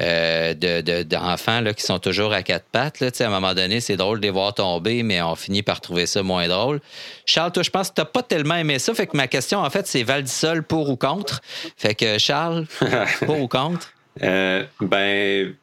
[0.00, 3.00] euh, d'enfants qui sont toujours à quatre pattes.
[3.00, 3.08] Là.
[3.18, 6.06] À un moment donné, c'est drôle de les voir tomber, mais on finit par trouver
[6.06, 6.80] ça moins drôle.
[7.24, 8.92] Charles, toi, je pense que tu n'as pas tellement aimé ça.
[8.94, 11.40] Fait que ma question, en fait, c'est Valdisol pour ou contre?
[11.76, 12.66] Fait que Charles,
[13.20, 13.92] pour ou contre?
[14.20, 15.54] ben,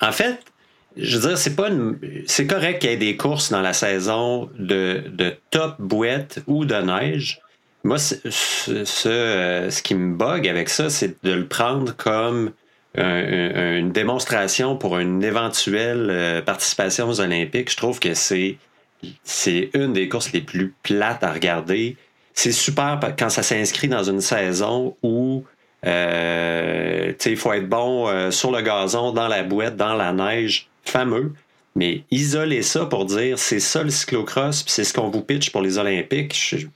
[0.00, 0.38] en fait,
[0.96, 1.68] je veux dire, c'est pas
[2.26, 6.64] c'est correct qu'il y ait des courses dans la saison de, de top bouette ou
[6.64, 7.40] de neige.
[7.84, 8.14] Moi, ce,
[9.06, 12.52] euh, ce, qui me bug avec ça, c'est de le prendre comme
[12.96, 17.70] une démonstration pour une éventuelle euh, participation aux Olympiques.
[17.70, 18.56] Je trouve que c'est
[19.24, 21.96] c'est une des courses les plus plates à regarder.
[22.32, 25.44] C'est super quand ça s'inscrit dans une saison où
[25.84, 31.32] euh, il faut être bon sur le gazon, dans la boîte, dans la neige, fameux.
[31.76, 35.50] Mais isoler ça pour dire c'est ça le cyclocross, puis c'est ce qu'on vous pitch
[35.50, 36.66] pour les Olympiques, je,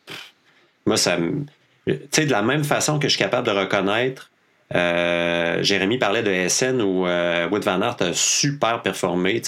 [0.89, 1.45] moi, ça me.
[1.87, 4.31] Tu sais, de la même façon que je suis capable de reconnaître,
[4.75, 9.41] euh, Jérémy parlait de SN où euh, Wood Van Aert a super performé.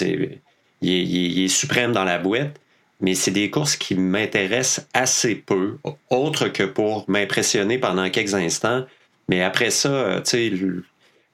[0.81, 2.59] Il est, suprême dans la boîte,
[3.01, 5.77] mais c'est des courses qui m'intéressent assez peu,
[6.09, 8.87] autre que pour m'impressionner pendant quelques instants.
[9.29, 10.53] Mais après ça, euh, tu sais,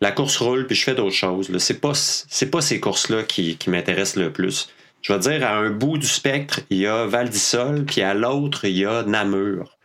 [0.00, 1.56] la course roule puis je fais d'autres choses.
[1.58, 1.92] C'est pas,
[2.50, 4.68] pas ces courses-là qui, qui m'intéressent le plus.
[5.02, 8.12] Je vais dire, à un bout du spectre, il y a Val d'Isol, puis à
[8.12, 9.75] l'autre, il y a Namur.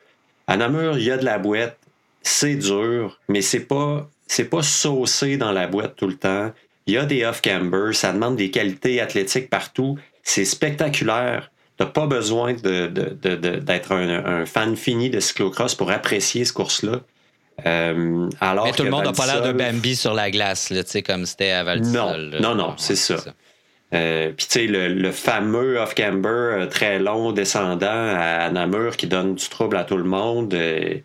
[0.47, 1.77] À Namur, il y a de la boîte,
[2.21, 6.51] c'est dur, mais c'est pas c'est pas saucé dans la boîte tout le temps.
[6.87, 9.97] Il y a des off-camber, ça demande des qualités athlétiques partout.
[10.23, 11.51] C'est spectaculaire.
[11.77, 17.01] T'as pas besoin d'être un, fan fini de cyclocross pour apprécier ce course-là.
[17.65, 20.81] Euh, alors Mais tout le monde n'a pas l'air de Bambi sur la glace, là,
[21.05, 23.17] comme c'était à Val Non, non, non, c'est ça.
[23.93, 29.35] Euh, puis tu sais, le, fameux off-camber euh, très long descendant à Namur qui donne
[29.35, 30.53] du trouble à tout le monde.
[30.53, 30.99] Euh,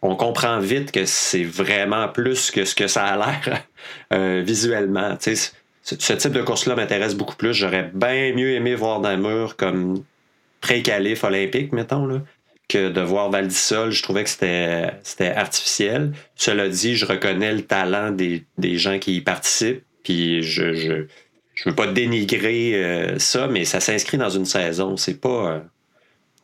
[0.00, 5.16] on comprend vite que c'est vraiment plus que ce que ça a l'air visuellement.
[5.18, 5.50] Ce,
[5.82, 7.52] ce type de course-là m'intéresse beaucoup plus.
[7.52, 10.04] J'aurais bien mieux aimé voir Namur comme
[10.60, 12.20] pré-calife olympique, mettons, là,
[12.68, 13.90] que de voir Val d'Isol.
[13.90, 16.12] Je trouvais que c'était artificiel.
[16.36, 18.44] Cela dit, je reconnais le talent des,
[18.78, 19.84] gens qui y participent.
[20.04, 21.06] Puis je
[21.62, 24.96] je veux pas dénigrer euh, ça, mais ça s'inscrit dans une saison.
[24.96, 25.62] C'est pas.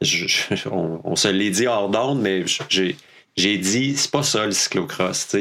[0.04, 2.96] Euh, on, se l'est dit hors d'onde, mais j'ai,
[3.36, 5.34] j'ai dit, c'est pas ça le cyclocross.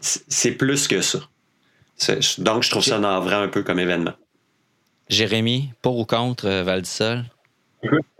[0.00, 1.18] C'est plus que ça.
[2.38, 4.14] donc, je trouve ça navrant un peu comme événement.
[5.10, 6.84] Jérémy, pour ou contre euh, Val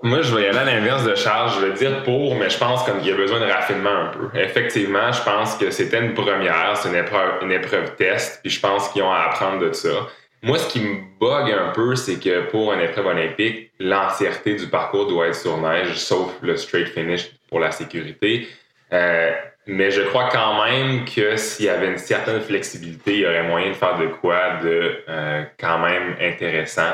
[0.03, 1.53] Moi, je vais y aller à l'inverse de Charles.
[1.59, 4.39] Je vais dire pour, mais je pense qu'il y a besoin de raffinement un peu.
[4.39, 8.61] Effectivement, je pense que c'était une première, c'est une épreuve, une épreuve test, puis je
[8.61, 10.07] pense qu'ils ont à apprendre de ça.
[10.43, 14.67] Moi, ce qui me bug un peu, c'est que pour une épreuve olympique, l'entièreté du
[14.69, 18.49] parcours doit être sur neige, sauf le straight finish pour la sécurité.
[18.93, 19.33] Euh,
[19.67, 23.43] mais je crois quand même que s'il y avait une certaine flexibilité, il y aurait
[23.43, 26.93] moyen de faire de quoi de euh, quand même intéressant.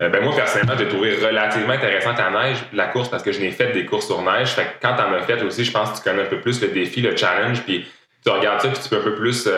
[0.00, 3.40] Euh, ben moi, personnellement, j'ai trouvé relativement intéressante la neige, la course, parce que je
[3.40, 4.48] n'ai fait des courses sur neige.
[4.48, 6.40] Fait que quand tu en as fait aussi, je pense que tu connais un peu
[6.40, 7.86] plus le défi, le challenge, puis
[8.24, 9.48] tu regardes ça, puis tu peux un peu plus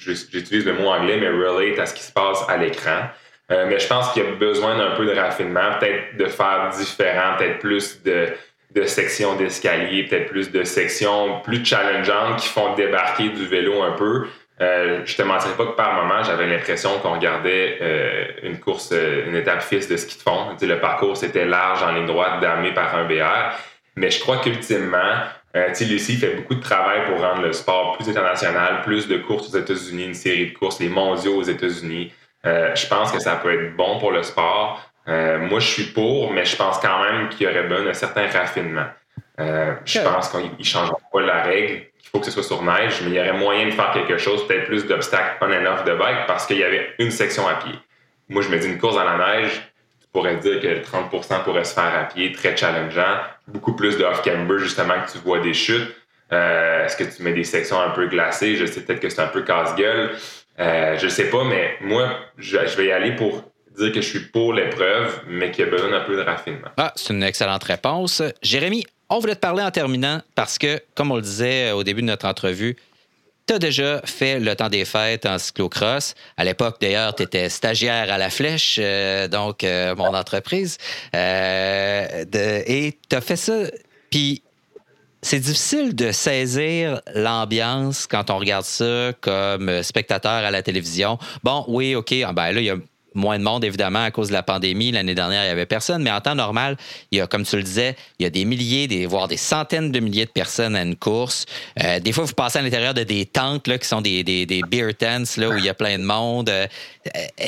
[0.00, 3.10] j'utilise le mot anglais, mais relate à ce qui se passe à l'écran.
[3.48, 7.36] mais je pense qu'il y a besoin d'un peu de raffinement, peut-être de faire différent,
[7.36, 8.28] peut-être plus de,
[8.74, 13.92] de sections d'escalier, peut-être plus de sections plus challengeantes qui font débarquer du vélo un
[13.92, 14.26] peu.
[14.60, 18.90] Euh, je te mentirais pas que par moment, j'avais l'impression qu'on regardait euh, une course,
[18.92, 20.54] euh, une étape fils de ski de fond.
[20.60, 23.56] le parcours était large en ligne droite, damé par un BR.
[23.96, 25.14] Mais je crois qu'ultimement,
[25.56, 29.52] euh, Lucie fait beaucoup de travail pour rendre le sport plus international, plus de courses
[29.52, 32.12] aux États-Unis, une série de courses, les mondiaux aux États-Unis.
[32.46, 34.80] Euh, je pense que ça peut être bon pour le sport.
[35.06, 38.26] moi, je suis pour, mais je pense quand même qu'il y aurait besoin d'un certain
[38.28, 38.86] raffinement.
[39.38, 43.10] je pense qu'il ne changera pas la règle faut que ce soit sur neige, mais
[43.10, 45.94] il y aurait moyen de faire quelque chose, peut-être plus d'obstacles on and off de
[45.94, 47.72] bike parce qu'il y avait une section à pied.
[48.28, 49.60] Moi, je me dis une course dans la neige,
[50.10, 53.18] tu pourrais dire que 30% pourrait se faire à pied, très challengeant.
[53.46, 55.94] Beaucoup plus de off-camber, justement, que tu vois des chutes.
[56.32, 58.56] Euh, est-ce que tu mets des sections un peu glacées?
[58.56, 60.10] Je sais peut-être que c'est un peu casse-gueule.
[60.58, 63.44] Euh, je sais pas, mais moi, je, vais y aller pour
[63.76, 66.68] dire que je suis pour l'épreuve, mais qu'il y a besoin d'un peu de raffinement.
[66.76, 68.20] Ah, c'est une excellente réponse.
[68.42, 72.02] Jérémy, on voulait te parler en terminant parce que, comme on le disait au début
[72.02, 72.76] de notre entrevue,
[73.46, 76.14] tu as déjà fait le temps des fêtes en cyclocross.
[76.36, 80.78] À l'époque, d'ailleurs, tu étais stagiaire à la Flèche, euh, donc euh, mon entreprise.
[81.14, 82.24] Euh,
[82.66, 83.64] et tu as fait ça.
[84.10, 84.42] Puis
[85.22, 91.18] c'est difficile de saisir l'ambiance quand on regarde ça comme spectateur à la télévision.
[91.42, 92.76] Bon, oui, OK, ah ben là, il y a
[93.14, 94.92] moins de monde, évidemment, à cause de la pandémie.
[94.92, 96.02] L'année dernière, il n'y avait personne.
[96.02, 96.76] Mais en temps normal,
[97.10, 99.36] il y a, comme tu le disais, il y a des milliers, des, voire des
[99.36, 101.46] centaines de milliers de personnes à une course.
[101.82, 104.46] Euh, des fois, vous passez à l'intérieur de des tentes là, qui sont des, des,
[104.46, 106.48] des, beer tents là, où il y a plein de monde.
[106.48, 106.66] Euh,
[107.06, 107.44] euh,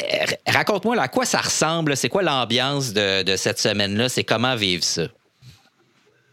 [0.46, 1.96] raconte-moi à quoi ça ressemble?
[1.96, 4.08] C'est quoi l'ambiance de, de cette semaine-là?
[4.08, 5.02] C'est comment vivre ça?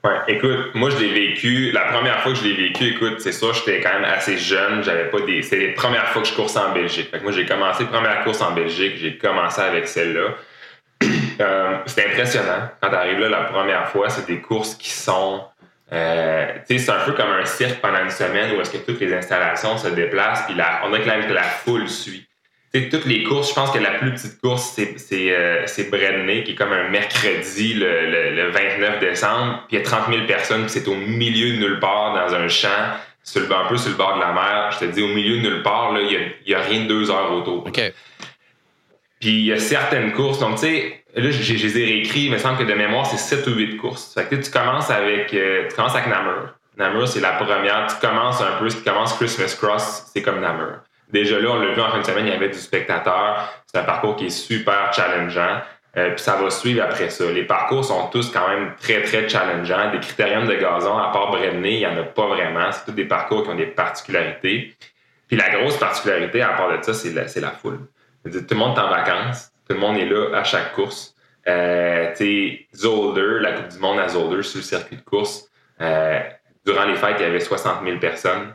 [0.01, 1.71] Ouais, écoute, moi je l'ai vécu.
[1.71, 4.81] La première fois que je l'ai vécu, écoute, c'est ça, j'étais quand même assez jeune.
[4.81, 5.41] J'avais pas des.
[5.41, 7.09] C'est les premières fois que je coursais en Belgique.
[7.11, 10.35] Fait que moi j'ai commencé première course en Belgique, j'ai commencé avec celle-là.
[11.41, 12.69] euh, c'était impressionnant.
[12.81, 15.43] Quand tu arrives là la première fois, c'est des courses qui sont.
[15.91, 18.77] Euh, tu sais, c'est un peu comme un cirque pendant une semaine où est-ce que
[18.77, 22.28] toutes les installations se déplacent, puis la, on a que la foule suit
[22.71, 26.55] toutes les courses, je pense que la plus petite course, c'est, c'est, euh, qui est
[26.55, 29.63] comme un mercredi, le, 29 décembre.
[29.67, 32.35] Puis il y a 30 000 personnes, puis c'est au milieu de nulle part, dans
[32.35, 34.69] un champ, sur le, un peu sur le bord de la mer.
[34.73, 36.87] Je te dis, au milieu de nulle part, il n'y a, y a, rien de
[36.87, 37.65] deux heures autour.
[37.65, 37.93] OK.
[39.19, 42.31] Puis il y a certaines courses, donc tu sais, là, je les ai réécrits, il
[42.31, 44.13] me semble que de mémoire, c'est 7 ou 8 courses.
[44.13, 46.53] Fait que tu commences avec, euh, tu commences avec Namur.
[46.77, 47.87] Namur, c'est la première.
[47.87, 50.77] Tu commences un peu, tu commences Christmas Cross, c'est comme Namur.
[51.09, 53.49] Déjà là, on l'a vu en fin de semaine, il y avait du spectateur.
[53.65, 55.61] C'est un parcours qui est super challengeant.
[55.97, 57.25] Euh, puis ça va suivre après ça.
[57.31, 59.91] Les parcours sont tous quand même très, très challengeants.
[59.91, 62.71] Des critériums de gazon, à part Brenner, il n'y en a pas vraiment.
[62.71, 64.75] C'est tous des parcours qui ont des particularités.
[65.27, 67.79] Puis la grosse particularité, à part de ça, c'est la, la foule.
[68.23, 69.51] tout le monde est en vacances.
[69.67, 71.15] Tout le monde est là à chaque course.
[71.47, 72.13] Euh,
[72.75, 75.49] Zolder, la Coupe du Monde à Zolder sur le circuit de course.
[75.81, 76.19] Euh,
[76.65, 78.53] durant les fêtes, il y avait 60 000 personnes.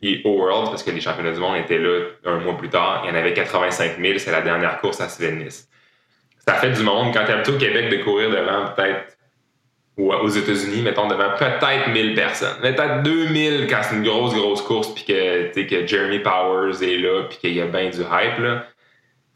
[0.00, 3.02] Puis au World, parce que les championnats du monde étaient là un mois plus tard,
[3.04, 4.18] il y en avait 85 000.
[4.18, 5.44] C'est la dernière course à Sven
[6.46, 7.12] Ça fait du monde.
[7.12, 9.16] Quand tu es au Québec de courir devant peut-être,
[9.96, 12.60] ou aux États-Unis, mettons, devant peut-être 1000 personnes.
[12.62, 17.24] Peut-être 2000 quand c'est une grosse, grosse course, puis que, que Jeremy Powers est là,
[17.28, 18.66] puis qu'il y a bien du hype, là,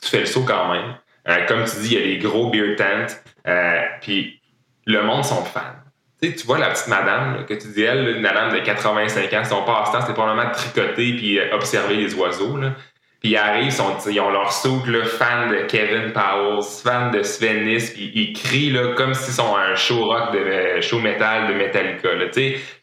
[0.01, 0.95] tu fais le saut quand même.
[1.29, 3.13] Euh, comme tu dis, il y a des gros beer tents,
[3.49, 4.41] euh, puis
[4.87, 5.82] le monde sont fans
[6.31, 9.63] tu vois la petite madame que tu dis, elle, une madame de 85 ans, son
[9.65, 12.57] passe-temps, c'était probablement de tricoter puis euh, observer les oiseaux.
[12.57, 12.75] Là.
[13.21, 13.73] Puis ils arrivent,
[14.07, 18.95] ils ont leur soupe, fan de Kevin Powell, fan de Sven puis ils crient là,
[18.95, 22.15] comme s'ils sont un show rock, de euh, show metal de Metallica.
[22.15, 22.27] Là.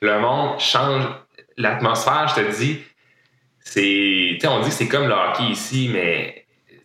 [0.02, 1.04] Le monde change,
[1.58, 2.82] l'atmosphère, je te dis,
[3.60, 6.39] c'est, on dit que c'est comme le hockey ici, mais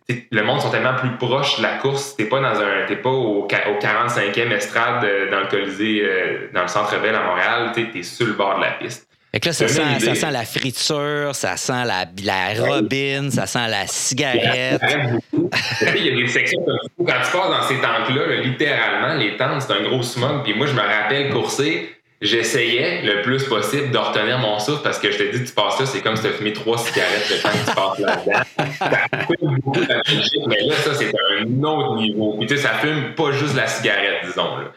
[0.07, 2.15] le monde sont tellement plus proches de la course.
[2.15, 6.49] T'es pas dans un, t'es pas au, au 45e estrade euh, dans le Colisée, euh,
[6.53, 7.71] dans le Centre Bell à Montréal.
[7.73, 9.07] T'es es sur le bord de la piste.
[9.33, 13.67] Et là, ça sent, ça sent, la friture, ça sent la, la robine, ça sent
[13.67, 14.81] la cigarette.
[15.33, 16.89] Il y a des sections comme ça.
[16.99, 20.43] Quand tu passes dans ces tentes-là, littéralement, les tentes, c'est un gros smog.
[20.43, 24.99] Puis moi, je me rappelle courser j'essayais le plus possible de retenir mon souffle parce
[24.99, 27.29] que je te dis, tu passes là, c'est comme si tu as fumé trois cigarettes
[27.29, 29.59] le temps que tu passes là-dedans.
[29.63, 30.01] beaucoup la
[30.47, 32.35] mais là, ça, c'est un autre niveau.
[32.37, 34.57] Puis tu sais, ça fume pas juste la cigarette, disons.
[34.57, 34.71] Là.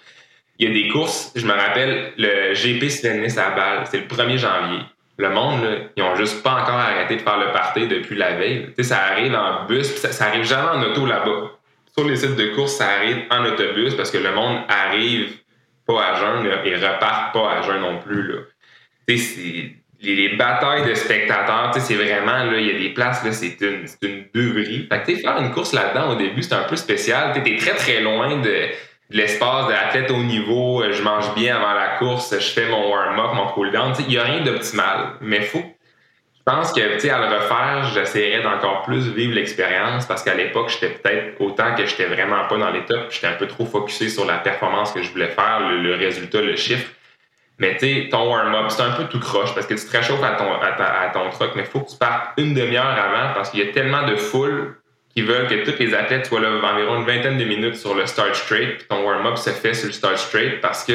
[0.58, 4.06] Il y a des courses, je me rappelle, le GP Svennis à Bâle, c'est le
[4.06, 4.80] 1er janvier.
[5.16, 8.66] Le monde, ils ont juste pas encore arrêté de faire le party depuis la veille.
[8.66, 11.52] Tu sais, ça arrive en bus, puis ça, ça arrive jamais en auto là-bas.
[11.96, 15.38] Sur les sites de course, ça arrive en autobus parce que le monde arrive
[15.88, 18.30] pas à jeun et repartent pas à jeun non plus.
[18.30, 18.38] Là.
[19.08, 23.60] C'est les, batailles de spectateurs, c'est vraiment, là, il y a des places, là, c'est
[23.60, 27.32] une, une faire une course là-dedans au début, c'est un peu spécial.
[27.42, 28.68] Tu très, très loin de,
[29.10, 33.34] l'espace de l'athlète au niveau, je mange bien avant la course, je fais mon warm-up,
[33.34, 33.94] mon cool-down.
[34.00, 35.64] Il n'y a rien d'optimal, mais faut
[36.48, 40.32] je pense que, tu sais, à le refaire, j'essaierais d'encore plus vivre l'expérience parce qu'à
[40.32, 43.66] l'époque, j'étais peut-être autant que j'étais vraiment pas dans les tops, j'étais un peu trop
[43.66, 46.90] focusé sur la performance que je voulais faire, le, résultat, le chiffre.
[47.58, 50.22] Mais tu sais, ton warm-up, c'est un peu tout croche parce que tu te réchauffes
[50.22, 53.50] à ton, à, ton truck, mais il faut que tu partes une demi-heure avant parce
[53.50, 54.76] qu'il y a tellement de foule
[55.14, 58.06] qui veulent que tous les athlètes soient là environ une vingtaine de minutes sur le
[58.06, 60.94] start straight, puis ton warm-up se fait sur le start straight parce que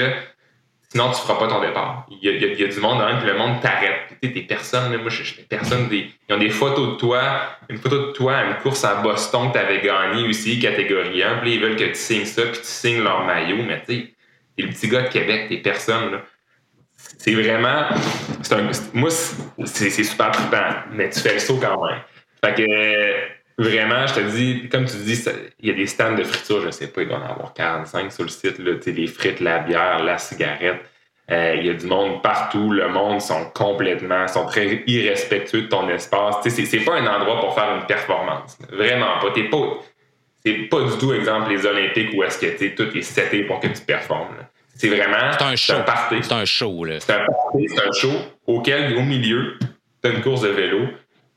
[0.94, 2.06] Sinon, tu feras pas ton départ.
[2.12, 4.16] Il y a, du monde même, puis le monde t'arrête.
[4.22, 7.22] Tu personnes, moi, je, des personnes, des, ils ont des photos de toi,
[7.68, 11.24] une photo de toi à une course à Boston que tu avais gagné aussi, catégorie
[11.24, 13.86] 1, puis ils veulent que tu signes ça, puis tu signes leur maillot, mais tu
[14.02, 14.14] sais,
[14.56, 16.22] t'es le petit gars de Québec, t'es personne, là.
[16.96, 17.90] C'est vraiment,
[18.94, 19.10] moi,
[19.66, 22.02] c'est super trippant, mais tu fais le saut quand même.
[22.46, 25.24] Fait que, Vraiment, je te dis, comme tu dis,
[25.60, 28.12] il y a des stands de friture, je sais pas, il doit en avoir 45
[28.12, 30.90] sur le site, là, les frites, la bière, la cigarette.
[31.32, 32.72] Euh, il y a du monde partout.
[32.72, 36.36] Le monde sont complètement, sont très irrespectueux de ton espace.
[36.44, 38.58] C'est, c'est pas un endroit pour faire une performance.
[38.70, 39.32] Vraiment pas.
[39.34, 39.80] T'es pas.
[40.46, 43.68] C'est pas du tout, exemple, les Olympiques où est-ce que tout est seté pour que
[43.68, 44.36] tu performes.
[44.76, 45.32] C'est vraiment.
[45.32, 45.74] C'est un show.
[46.22, 47.00] C'est un show, là.
[47.00, 48.12] C'est un party, c'est un show
[48.46, 49.58] auquel, au milieu,
[50.02, 50.88] t'as une course de vélo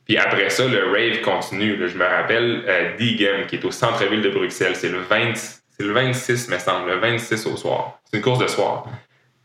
[0.07, 1.77] puis après ça, le rave continue.
[1.87, 4.77] Je me rappelle euh, Deegan, qui est au centre-ville de Bruxelles.
[4.77, 7.99] C'est le, 20, c'est le 26, me semble, le 26 au soir.
[8.05, 8.87] C'est une course de soir.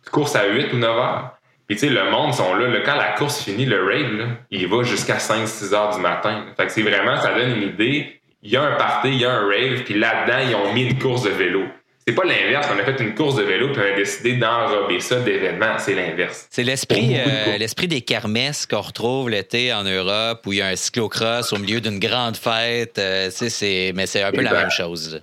[0.06, 1.38] Tu courses à 8 ou 9 heures.
[1.68, 2.68] Puis tu sais, le monde sont là.
[2.86, 6.46] quand la course finit, le rave, il va jusqu'à 5-6 heures du matin.
[6.58, 8.22] Fait que c'est vraiment, ça donne une idée.
[8.44, 10.84] Il y a un party, il y a un rave, puis là-dedans, ils ont mis
[10.84, 11.64] une course de vélo.
[12.08, 12.68] C'est pas l'inverse.
[12.74, 15.78] On a fait une course de vélo puis on a décidé d'enrober ça d'événements.
[15.78, 16.48] C'est l'inverse.
[16.50, 20.68] C'est l'esprit, euh, l'esprit des kermesses qu'on retrouve l'été en Europe où il y a
[20.68, 22.98] un cyclocross au milieu d'une grande fête.
[22.98, 25.22] Euh, c'est, mais c'est un peu la même chose.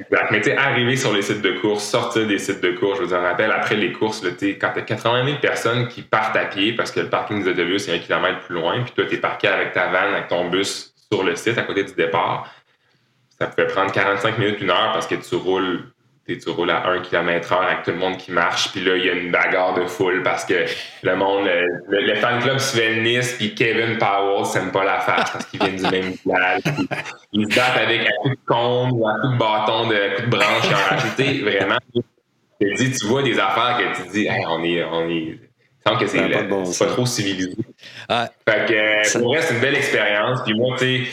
[0.00, 0.30] Exact.
[0.30, 3.04] Mais tu sais, arriver sur les sites de course, sortir des sites de course, je
[3.04, 6.36] vous en rappelle, après les courses, là, quand tu as 80 000 personnes qui partent
[6.36, 9.04] à pied parce que le parking des autobus est un kilomètre plus loin, puis toi,
[9.04, 11.92] tu es parqué avec ta vanne, avec ton bus sur le site à côté du
[11.92, 12.50] départ,
[13.38, 15.84] ça peut prendre 45 minutes, une heure parce que tu roules
[16.38, 19.04] tu roules à 1 km heure avec tout le monde qui marche, puis là, il
[19.04, 20.64] y a une bagarre de foule parce que
[21.02, 25.30] le monde, euh, le, fan club Sven Nice puis Kevin Powell s'aiment pas la face
[25.30, 26.62] parce qu'ils viennent du même village.
[27.32, 30.16] Ils se battent avec un coup de combe ou un coup de bâton, de, un
[30.16, 30.64] coup de branche.
[30.64, 31.78] Ils ont rajouté vraiment.
[32.60, 34.84] tu vois des affaires que tu te dis, on est.
[34.84, 35.38] On est
[35.86, 37.56] sans que c'est pas, trop civilisé.
[38.08, 40.40] Ah, fait que, pour vrai, c'est une belle expérience.
[40.44, 41.10] Puis moi, tu sais,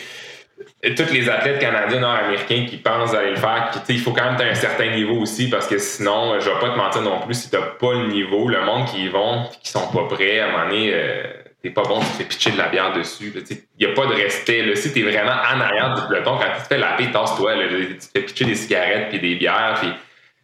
[0.95, 4.55] tous les athlètes canadiens nord-américains qui pensent aller le faire, il faut quand même un
[4.55, 7.49] certain niveau aussi parce que sinon, euh, je vais pas te mentir non plus, si
[7.49, 10.51] t'as pas le niveau, le monde qui y vont qui sont pas prêts, à un
[10.51, 11.23] moment donné, euh,
[11.61, 13.33] t'es pas bon, tu te fais pitcher de la bière dessus.
[13.79, 14.75] Il n'y a pas de respect.
[14.75, 17.53] Si t'es vraiment en arrière du peloton, quand tu te fais la paix, tasse-toi.
[17.69, 19.81] Tu te fais pitcher des cigarettes puis des bières.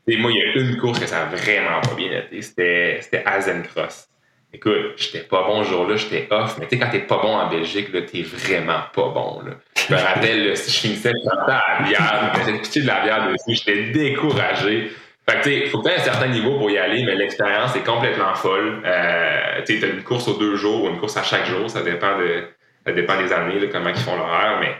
[0.07, 2.41] Moi, il y a une course que ça a vraiment pas bien été.
[2.41, 4.09] C'était, c'était Cross.
[4.53, 7.35] Écoute, j'étais pas bon ce jour-là, j'étais off, mais tu sais, quand t'es pas bon
[7.35, 9.53] en Belgique, t'es vraiment pas bon, là.
[9.75, 13.27] Je me rappelle, si je finissais, à la bière, je me faisais de la bière
[13.31, 14.91] dessus, j'étais découragé.
[15.27, 17.75] Fait que, tu sais, faut que tu un certain niveau pour y aller, mais l'expérience
[17.75, 18.81] est complètement folle.
[18.85, 21.81] Euh, tu sais, une course aux deux jours ou une course à chaque jour, ça
[21.81, 22.43] dépend de,
[22.85, 24.75] ça dépend des années, là, comment ils font l'horaire, mais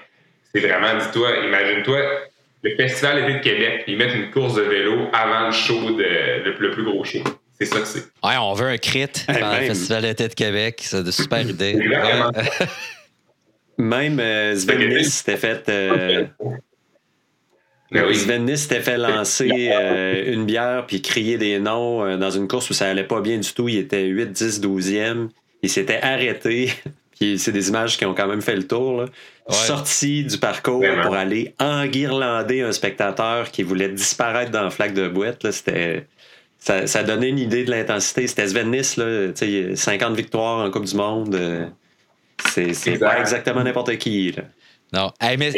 [0.54, 2.00] c'est vraiment, dis-toi, imagine-toi,
[2.62, 6.44] le Festival d'été de Québec, ils mettent une course de vélo avant le show, de,
[6.60, 7.24] le plus gros show.
[7.60, 8.06] C'est ça que c'est.
[8.24, 10.82] Ouais, on veut un crit pendant le Festival d'été de Québec.
[10.84, 11.76] C'est de super idée.
[13.78, 15.68] Même euh, Sven s'était fait.
[15.70, 16.26] Euh,
[17.94, 22.48] ben Sven s'était fait lancer euh, une bière puis crier des noms euh, dans une
[22.48, 23.70] course où ça allait pas bien du tout.
[23.70, 25.30] Il était 8, 10, 12e.
[25.62, 26.72] Il s'était arrêté.
[27.20, 29.06] puis c'est des images qui ont quand même fait le tour.
[29.50, 35.08] Sorti du parcours pour aller enguirlander un spectateur qui voulait disparaître dans la flaque de
[35.08, 35.52] boîte.
[35.52, 36.08] C'était
[36.64, 38.28] ça, donnait une idée de l'intensité.
[38.28, 41.36] C'était Sven Nice, là, 50 victoires en Coupe du Monde.
[41.36, 41.66] Euh,
[42.46, 44.32] c'est pas exactement n'importe qui.
[44.32, 44.44] Là.
[44.94, 45.12] Non.
[45.22, 45.52] mais,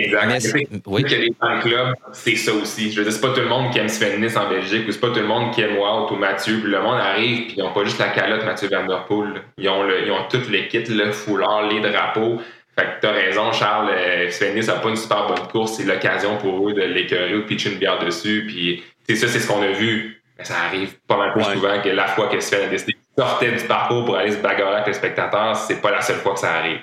[0.85, 1.03] oui.
[1.03, 2.91] que les fan clubs, c'est ça aussi.
[2.91, 4.91] Je veux dire, c'est pas tout le monde qui aime Sven Nice en Belgique, ou
[4.91, 6.59] c'est pas tout le monde qui aime Wout ou Mathieu.
[6.59, 9.41] Puis le monde arrive, puis ils ont pas juste la calotte Mathieu Van Der Poel.
[9.57, 12.39] Ils ont, le, ils ont tout le kit, le foulard, les drapeaux.
[12.77, 13.91] Fait que t'as raison, Charles.
[13.93, 15.73] Euh, Sven Nice a pas une super bonne course.
[15.73, 18.45] C'est l'occasion pour eux de l'écœurer ou de pitcher une bière dessus.
[18.47, 21.81] Puis c'est ça, c'est ce qu'on a vu mais ça arrive pas mal plus souvent
[21.81, 24.75] que la fois que Sven a décidé de sortir du parcours pour aller se bagarrer
[24.75, 26.81] avec le spectateur, c'est pas la seule fois que ça arrive.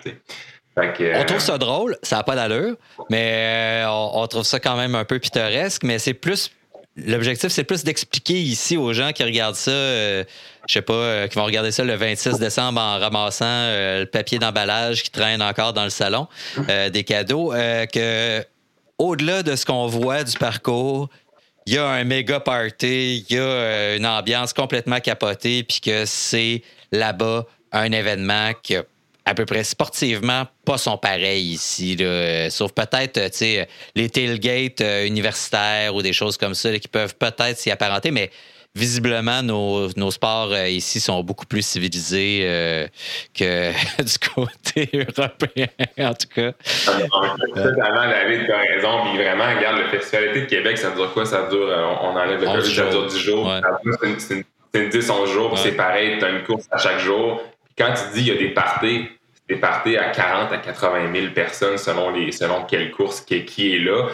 [0.76, 2.76] on trouve ça drôle, ça n'a pas d'allure,
[3.10, 6.50] mais euh, on, trouve ça quand même un peu pittoresque, mais c'est plus
[6.96, 10.24] l'objectif, c'est plus d'expliquer ici aux gens qui regardent ça, euh,
[10.66, 14.38] je sais pas, euh, qui vont regarder ça le 26 décembre en ramassant le papier
[14.38, 16.26] d'emballage qui traîne encore dans le salon
[16.66, 17.52] des cadeaux,
[17.92, 18.42] que
[18.98, 21.08] au-delà de ce qu'on voit du parcours,
[21.66, 26.04] il y a un méga party, il y a une ambiance complètement capotée, puis que
[26.06, 28.76] c'est là-bas un événement qui
[29.24, 31.96] à peu près sportivement pas son pareil ici,
[32.50, 33.20] sauf peut-être
[33.94, 38.30] les tailgates euh, universitaires ou des choses comme ça qui peuvent peut-être s'y apparenter, mais
[38.74, 42.86] visiblement, nos, sports euh, ici sont beaucoup plus civilisés euh,
[43.34, 45.66] que du côté européen,
[45.98, 46.52] en tout cas.
[46.52, 49.04] Totalement, David, tu as raison.
[49.04, 51.26] Puis vraiment, regarde, le Festival de Québec, ça dure quoi?
[51.26, 51.68] Ça dure,
[52.02, 53.52] on, enlève le COVID, ça dure 10 jours.
[54.18, 54.34] C'est
[54.74, 57.42] une, 10-11 jours, c'est pareil, tu as une course à chaque jour
[57.76, 59.08] quand tu dis qu'il y a des parties,
[59.48, 63.74] des parties à 40 à 80 000 personnes selon, les, selon quelle course qui, qui
[63.74, 64.08] est là.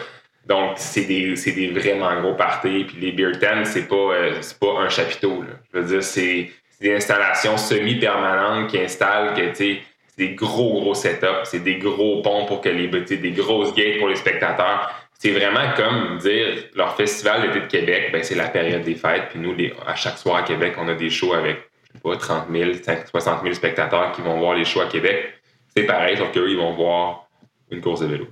[0.45, 2.85] Donc, c'est des, des, vraiment gros parties.
[2.85, 5.43] Puis les beer tent, c'est pas, euh, pas un chapiteau.
[5.73, 6.49] Je veux dire, c'est
[6.81, 9.81] des installations semi-permanentes qui installent que, c'est
[10.17, 11.45] des gros, gros setups.
[11.45, 14.89] C'est des gros ponts pour que les, des grosses gates pour les spectateurs.
[15.13, 19.27] C'est vraiment comme dire, leur festival d'été de Québec, ben, c'est la période des fêtes.
[19.29, 19.53] Puis nous,
[19.85, 21.69] à chaque soir à Québec, on a des shows avec
[22.03, 22.71] pas, 30 000,
[23.11, 25.33] 60 000 spectateurs qui vont voir les shows à Québec.
[25.75, 27.28] C'est pareil, sauf qu'eux, ils vont voir
[27.71, 28.25] une course vélo.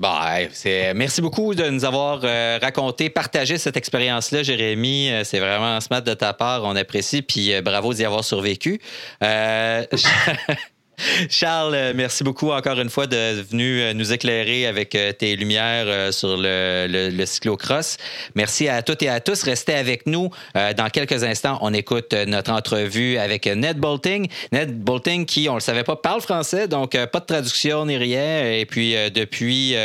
[0.96, 5.10] Merci beaucoup de nous avoir euh, raconté, partagé cette expérience-là, Jérémy.
[5.12, 6.64] Euh, c'est vraiment smart de ta part.
[6.64, 7.22] On apprécie.
[7.22, 8.80] Puis euh, bravo d'y avoir survécu.
[11.30, 15.36] Charles, euh, merci beaucoup encore une fois de venu euh, nous éclairer avec euh, tes
[15.36, 17.98] lumières sur le, le, cyclocross.
[18.34, 19.44] Merci à toutes et à tous.
[19.44, 20.30] Restez avec nous.
[20.56, 24.28] Dans quelques instants, on écoute notre entrevue avec Ned Bolting.
[24.52, 28.52] Ned Bolting qui, on le savait pas, parle français, donc pas de traduction ni rien.
[28.52, 29.76] Et puis, depuis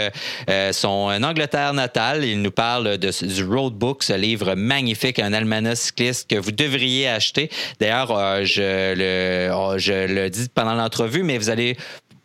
[0.72, 6.30] son Angleterre natale, il nous parle de, du Roadbook, ce livre magnifique, un almanach cycliste
[6.30, 7.50] que vous devriez acheter.
[7.80, 11.76] D'ailleurs, je, le, je le dis pendant l'entrevue mais vous allez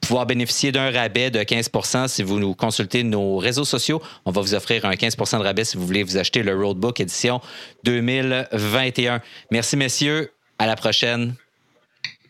[0.01, 4.01] pouvoir bénéficier d'un rabais de 15% si vous nous consultez nos réseaux sociaux.
[4.25, 6.99] On va vous offrir un 15% de rabais si vous voulez vous acheter le Roadbook
[6.99, 7.41] édition
[7.83, 9.21] 2021.
[9.51, 10.31] Merci, messieurs.
[10.59, 11.35] À la prochaine.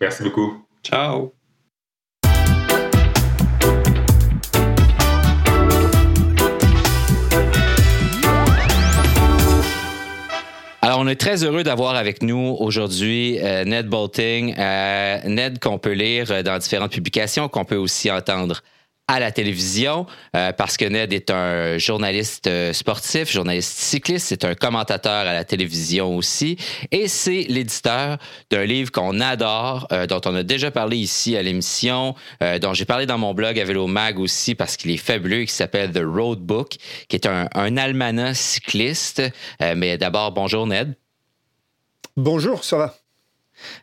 [0.02, 0.66] Merci beaucoup.
[0.84, 1.37] Ciao.
[10.98, 14.56] On est très heureux d'avoir avec nous aujourd'hui euh, Ned Bolting.
[14.58, 18.62] Euh, Ned qu'on peut lire dans différentes publications, qu'on peut aussi entendre
[19.08, 20.05] à la télévision
[20.36, 25.34] euh, parce que Ned est un journaliste euh, sportif, journaliste cycliste, c'est un commentateur à
[25.34, 26.58] la télévision aussi
[26.91, 28.18] et c'est l'éditeur
[28.51, 32.16] d'un livre qu'on adore, euh, dont on a déjà parlé ici à l'émission,
[32.62, 35.53] dont j'ai parlé dans mon blog à Vélo Mag aussi parce qu'il est fabuleux, qui
[35.53, 36.76] s'appelle The Road Book,
[37.08, 39.22] qui est un, un almanach cycliste.
[39.60, 40.95] mais d'abord, bonjour Ned.
[42.16, 42.95] Bonjour, ça va?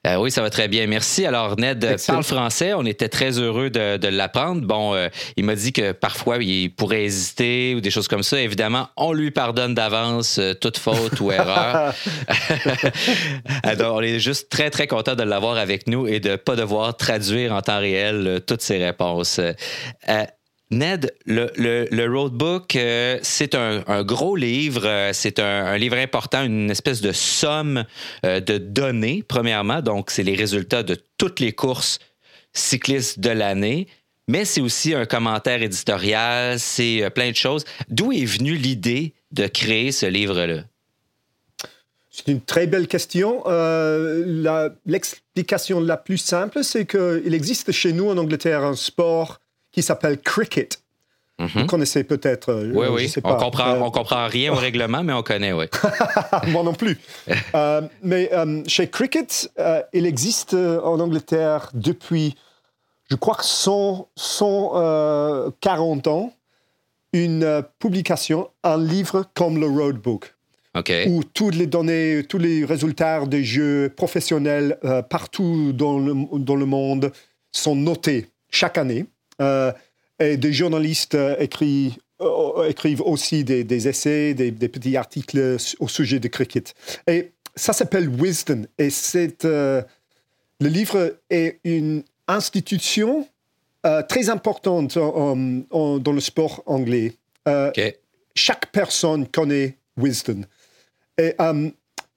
[0.07, 0.87] Euh, oui, ça va très bien.
[0.87, 1.27] Merci.
[1.27, 2.75] Alors, Ned parle français.
[2.75, 4.63] On était très heureux de, l'apprendre.
[4.63, 8.41] Bon, euh, il m'a dit que parfois, il pourrait hésiter ou des choses comme ça.
[8.41, 11.95] Évidemment, on lui pardonne d'avance euh, toute faute ou erreur.
[13.63, 16.57] Alors, on est juste très, très content de l'avoir avec nous et de ne pas
[16.57, 19.41] devoir traduire en temps réel toutes ses réponses.
[20.75, 27.01] Ned, le, roadbook, euh, c'est un, gros livre, euh, c'est un, livre important, une espèce
[27.01, 27.85] de somme
[28.27, 29.81] euh, de données, premièrement.
[29.83, 32.01] Donc, c'est les résultats de toutes les courses
[32.53, 33.87] cyclistes de l'année,
[34.27, 37.65] mais c'est aussi un commentaire éditorial, c'est plein de choses.
[37.89, 40.63] D'où est venue l'idée de créer ce livre-là?
[42.11, 43.43] C'est une très belle question.
[44.87, 49.41] L'explication la, plus simple, c'est qu'il existe chez nous en Angleterre un sport
[49.75, 50.81] qui s'appelle cricket.
[51.41, 51.49] Mhm.
[51.53, 52.51] Vous connaissez peut-être.
[52.51, 53.15] Euh, oui, oui.
[53.25, 55.67] on comprend, on comprend rien au règlement, mais on connaît, oui.
[56.49, 56.99] Moi non plus.
[57.55, 59.51] Euh, mais euh, chez Cricket,
[59.93, 62.35] il existe en Angleterre depuis,
[63.11, 66.33] je crois, 100, 140 ans,
[67.13, 70.35] une publication, un livre comme le Roadbook.
[70.77, 71.07] Okay.
[71.09, 74.77] où toutes les données, tous les résultats des jeux professionnels
[75.09, 77.13] partout dans le, dans le monde
[77.53, 79.07] sont notés chaque année.
[79.41, 79.73] Euh,
[80.19, 86.21] et des journalistes euh, écrivent, euh, écrivent aussi des, essais, des, petits articles au sujet
[86.21, 86.75] de cricket.
[87.07, 88.67] Et ça s'appelle Wisdom.
[88.79, 89.85] Et c'est, le
[90.61, 93.29] livre est une institution
[94.09, 97.15] très importante dans le sport anglais.
[98.35, 100.43] Chaque personne connaît Wisdom.
[101.19, 101.35] Et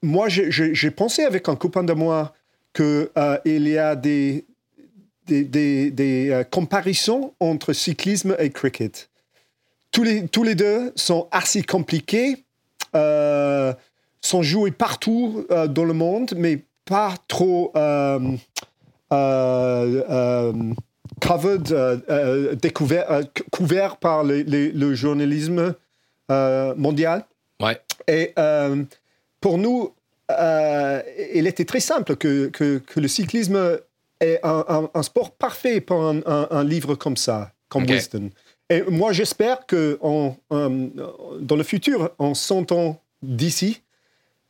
[0.02, 2.34] moi, j'ai pensé avec un copain de moi
[2.74, 4.46] qu'il y a des,
[5.28, 9.10] des, euh, comparaisons entre cyclisme et cricket.
[9.92, 12.44] Tous les, tous les deux sont assez compliqués.
[12.96, 13.74] Euh,
[14.22, 17.72] sont joués partout dans le monde, mais pas trop
[21.20, 23.22] covered, découvert,
[23.52, 25.76] couvert par le journalisme
[26.30, 27.26] mondial.
[27.62, 27.80] Ouais.
[28.08, 28.34] Et
[29.40, 29.94] pour nous,
[30.30, 33.80] il était très simple que, que, le cyclisme
[34.20, 38.30] est un, sport parfait pour un, livre comme ça, comme Wisdom.
[38.70, 40.00] Et moi, j'espère que
[40.50, 43.82] dans le futur, en 100 ans d'ici,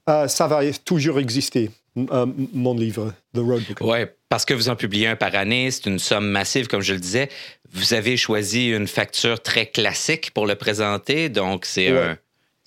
[0.10, 3.78] euh, ça va toujours exister, euh, mon livre, The Roadbook.
[3.82, 4.00] Oui,
[4.30, 7.00] parce que vous en publiez un par année, c'est une somme massive, comme je le
[7.00, 7.30] disais.
[7.74, 12.18] Vous avez choisi une facture très classique pour le présenter, donc c'est un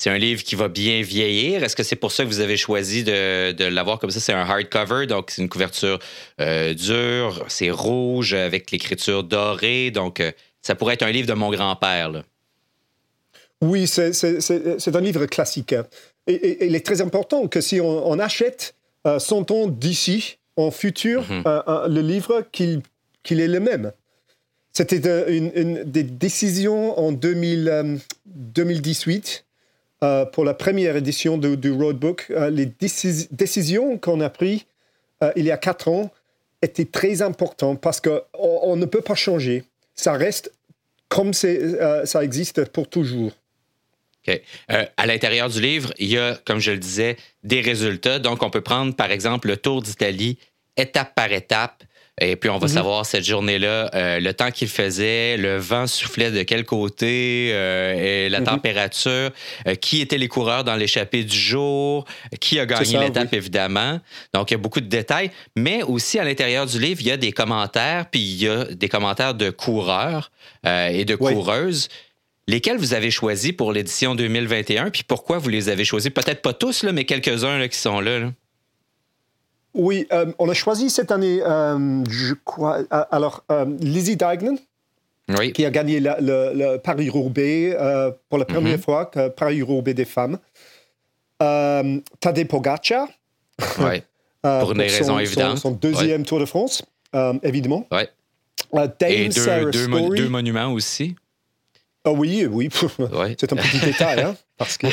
[0.01, 1.63] c'est un livre qui va bien vieillir.
[1.63, 4.19] Est-ce que c'est pour ça que vous avez choisi de, l'avoir comme ça?
[4.19, 5.99] C'est un hardcover, donc c'est une couverture
[6.41, 10.23] euh, dure, c'est rouge avec l'écriture dorée, donc
[10.63, 12.25] ça pourrait être un livre de mon grand-père.
[13.61, 15.75] Oui, c'est un livre classique.
[16.27, 18.75] Et, il est très important que si on, achète
[19.07, 21.43] euh, son ton d'ici, en futur, mhm.
[21.47, 22.81] euh, le livre, qu'il
[23.29, 23.93] est le même.
[24.73, 29.45] C'était une, des décisions en 2018
[30.03, 32.33] euh, pour la première édition du Roadbook.
[32.51, 32.67] les
[33.31, 34.65] décisions qu'on a prises
[35.37, 36.11] il y a quatre ans
[36.63, 39.65] étaient très importantes parce qu'on on ne peut pas changer
[40.01, 40.53] ça reste
[41.09, 43.33] comme euh, ça existe pour toujours.
[44.27, 44.41] OK.
[44.71, 48.19] Euh, à l'intérieur du livre, il y a, comme je le disais, des résultats.
[48.19, 50.39] Donc, on peut prendre, par exemple, le Tour d'Italie
[50.77, 51.83] étape par étape.
[52.21, 52.75] Et puis, on va mhm.
[52.75, 58.27] savoir cette journée-là, euh, le temps qu'il faisait, le vent soufflait de quel côté, euh,
[58.27, 58.47] et la mhm.
[58.47, 59.31] température,
[59.67, 62.05] euh, qui étaient les coureurs dans l'échappée du jour,
[62.41, 64.01] qui a gagné l'étape, évidemment.
[64.35, 65.31] Donc, il y a beaucoup de détails.
[65.57, 68.65] Mais aussi, à l'intérieur du livre, il y a des commentaires, puis il y a
[68.65, 70.31] des commentaires de coureurs
[70.67, 71.89] et de coureuses.
[72.47, 76.11] Lesquels vous avez choisis pour l'édition 2021, puis pourquoi vous les avez choisis?
[76.11, 78.19] Peut-être pas tous, là, mais quelques-uns qui sont là.
[78.19, 78.33] là.
[79.75, 83.45] Oui, euh, on a choisi cette année, euh, je crois, euh, alors
[83.81, 84.57] Lizzie Deignan,
[85.55, 87.77] qui a gagné le, Paris-Roubaix
[88.29, 88.83] pour la première mhm.
[88.83, 90.39] fois, Paris-Roubaix des femmes.
[91.39, 93.09] Tadej Pogacar.
[94.43, 95.59] Pour des raisons évidentes.
[95.59, 96.83] Son, deuxième Tour de France,
[97.43, 97.87] évidemment.
[99.03, 101.15] Et deux, monuments aussi.
[102.05, 102.71] Ah oui, oui.
[103.39, 104.87] C'est un petit détail, hein, parce que.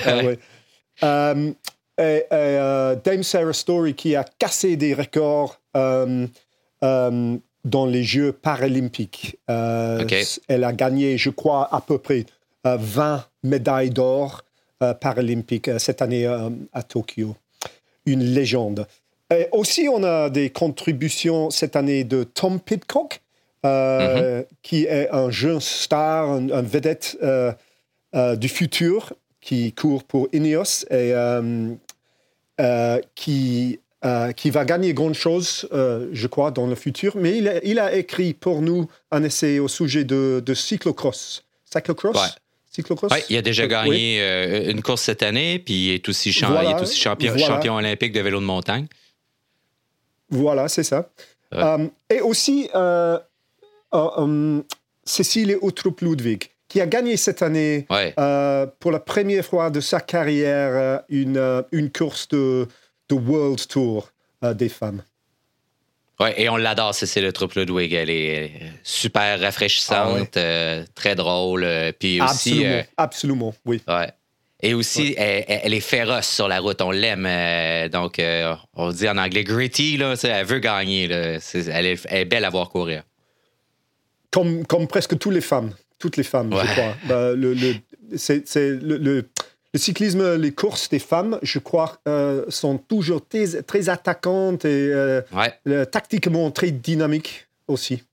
[1.98, 6.28] Et, euh, Dame Sarah Story qui a cassé des records euh,
[6.84, 9.38] euh, dans les Jeux paralympiques.
[9.48, 12.26] Elle a gagné, je crois, à peu près
[12.64, 14.44] 20 médailles d'or
[15.02, 17.36] paralympiques cette année à Tokyo.
[18.06, 18.88] Une légende.
[19.34, 23.22] Et aussi, on a des contributions cette année de Tom Pitcock,
[23.64, 24.46] mm-hmm.
[24.62, 27.18] qui est un jeune star, un, vedette
[28.14, 29.14] du futur
[29.48, 31.74] qui court pour Ineos et euh,
[33.16, 37.18] qui, euh, qui va gagner grand chose, euh, je crois, dans le futur.
[37.18, 41.44] Mais il a, il a, écrit pour nous un essai au sujet de, de cyclocross.
[41.66, 42.36] Cyclocross?
[42.72, 43.12] Cyclocross?
[43.28, 44.22] il a déjà gagné
[44.70, 48.22] une course cette année, puis il est aussi, il est aussi champion, champion, olympique de
[48.22, 48.86] vélo de montagne.
[50.30, 51.10] Voilà, c'est ça.
[52.08, 52.70] et aussi,
[53.92, 54.64] um,
[55.06, 60.72] Cécile Outrup-Ludwig qui a gagné cette année euh, pour la première fois de sa carrière
[60.74, 62.68] euh, une, euh, une course de,
[63.10, 64.12] de World Tour
[64.42, 65.02] des femmes.
[66.20, 67.94] Oui, et on l'adore, c'est le troupe Ludwig.
[67.94, 68.52] Elle est
[68.84, 71.68] super rafraîchissante, ah très drôle.
[72.00, 73.82] puis aussi, absolument, absolument, oui.
[73.88, 74.12] Ouais.
[74.62, 77.28] Et aussi, elle, est féroce sur la route, on l'aime.
[77.90, 78.22] donc,
[78.76, 81.08] on dit en anglais gritty, là, elle veut gagner.
[81.08, 83.04] Là, elle, est, elle, est, belle à voir courir.
[84.32, 86.96] Comme, comme presque toutes les femmes toutes les femmes, je crois.
[87.08, 87.76] Bah, le, le,
[88.16, 89.26] c'est, le, le,
[89.78, 95.86] cyclisme, les courses des femmes, je crois, euh, sont toujours très, très attaquantes et euh,
[95.86, 98.04] tactiquement très dynamiques aussi.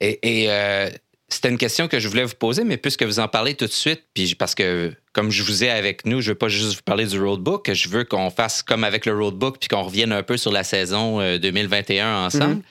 [0.00, 0.88] Et, et euh,
[1.28, 3.72] c'était une question que je voulais vous poser, mais puisque vous en parlez tout de
[3.72, 6.82] suite, puis parce que comme je vous ai avec nous, je veux pas juste vous
[6.82, 10.22] parler du roadbook, je veux qu'on fasse comme avec le roadbook, puis qu'on revienne un
[10.22, 12.62] peu sur la saison 2021 ensemble.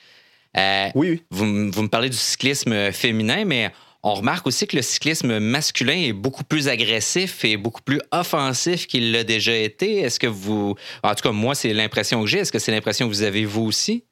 [0.56, 0.92] Mm-hmm.
[0.96, 1.24] oui, oui.
[1.30, 3.72] Vous, vous, me parlez du cyclisme féminin, mais
[4.04, 8.88] on remarque aussi que le cyclisme masculin est beaucoup plus agressif et beaucoup plus offensif
[8.88, 10.00] qu'il l'a déjà été.
[10.00, 10.76] Est-ce que vous.
[11.04, 12.40] En tout cas, moi, c'est l'impression que j'ai.
[12.40, 14.04] Est-ce que c'est l'impression que vous avez vous aussi?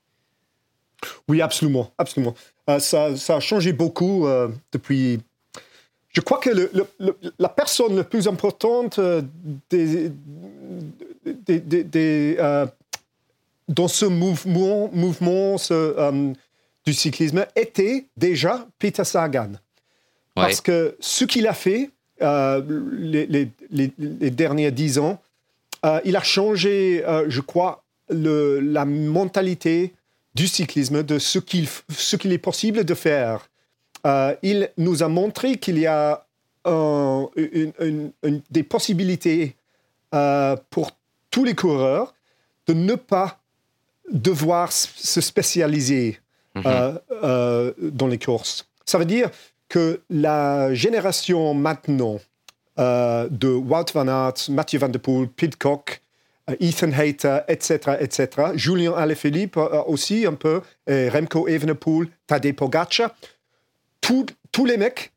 [1.28, 1.92] Oui, absolument.
[1.98, 2.36] absolument.
[2.70, 5.20] Euh, ça, a changé beaucoup euh, depuis.
[6.10, 6.50] Je crois que
[7.38, 9.22] la personne la plus importante euh,
[13.68, 15.58] dans ce mouvement, mouvement
[16.86, 19.52] du cyclisme était déjà Peter Sagan.
[20.36, 21.90] Parce que ce qu'il a fait
[22.22, 22.62] euh,
[22.92, 25.22] les, les, derniers dix ans,
[26.04, 29.94] il a changé, je crois, le, la mentalité
[30.34, 33.50] du cyclisme, de ce qu'il ce qu'il est possible de faire.
[34.44, 36.26] il nous a montré qu'il y a
[38.50, 39.56] des possibilités
[40.70, 40.92] pour
[41.32, 42.14] tous les coureurs
[42.68, 43.40] de ne pas
[44.12, 46.20] devoir se spécialiser
[46.56, 46.64] mhm.
[46.66, 48.68] euh, euh, dans les courses.
[48.86, 49.30] Ça veut dire
[49.76, 52.22] que la génération maintenant
[52.80, 56.02] euh, de Wout van Aert, Mathieu Van Der Poel, Pidcock,
[56.62, 59.58] Ethan Hayter, etc., etc., Julien Alaphilippe
[59.88, 63.14] aussi un peu, et Remco Evenepoel, Tadej Pogacar,
[64.00, 65.12] tous les mecs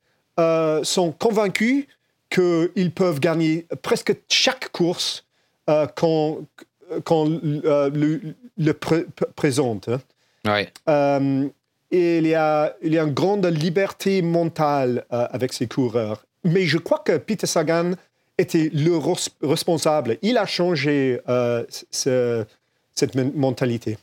[0.82, 1.86] sont convaincus
[2.28, 5.24] qu'ils peuvent gagner presque chaque course
[5.94, 6.38] quand,
[7.04, 8.72] quand le, le
[9.36, 9.88] présente.
[9.88, 10.00] Hein.
[10.88, 11.48] Euh,
[11.90, 16.24] il y, a, une grande liberté mentale euh, avec ses coureurs.
[16.44, 17.92] Mais je crois que Peter Sagan
[18.36, 18.96] était le
[19.42, 20.18] responsable.
[20.22, 23.98] Il a changé euh, cette mentalité.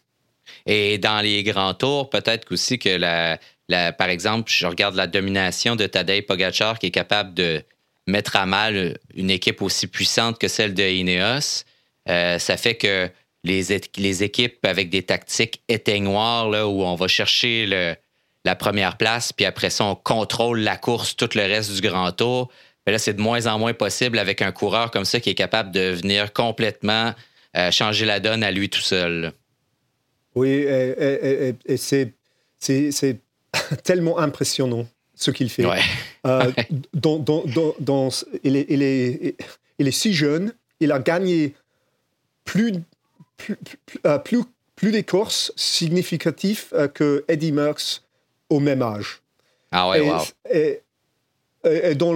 [0.66, 5.76] Et dans les grands tours, peut-être aussi que, la, par exemple, je regarde la domination
[5.76, 7.64] de Tadej Pogacar qui est capable de
[8.08, 11.64] mettre à mal une équipe aussi puissante que celle de Ineos.
[12.06, 13.10] ça fait que
[13.46, 17.96] les, équipes avec des tactiques éteignoirs, là, où on va chercher
[18.46, 22.12] la première place, puis après ça, on contrôle la course, tout le reste du grand
[22.12, 22.50] tour.
[22.86, 25.36] Mais là, c'est de moins en moins possible avec un coureur comme ça qui est
[25.36, 27.14] capable de venir complètement
[27.58, 29.34] euh, changer la donne à lui tout seul.
[30.36, 32.12] Oui, et, c'est
[33.84, 34.86] tellement impressionnant
[35.16, 35.66] ce qu'il fait.
[36.28, 36.52] Euh,
[38.44, 39.36] il, est, il, est,
[39.80, 41.56] il est si jeune, il a gagné
[42.44, 42.74] plus
[43.38, 43.58] plus,
[44.06, 44.44] euh, plus,
[44.76, 45.52] plus, des courses
[46.74, 48.02] euh, que Eddie Merckx
[48.50, 49.22] au même âge.
[49.72, 50.06] Ah ouais,
[50.52, 50.82] et,
[51.64, 52.14] et, dans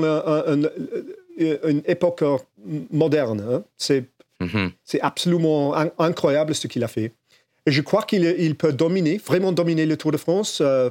[1.38, 2.24] une époque
[2.92, 4.06] moderne, hein, c'est
[4.42, 5.00] mm-hmm.
[5.02, 7.12] absolument incroyable ce qu'il a fait.
[7.66, 10.90] Et je crois qu'il il peut dominer, vraiment dominer le Tour de France euh,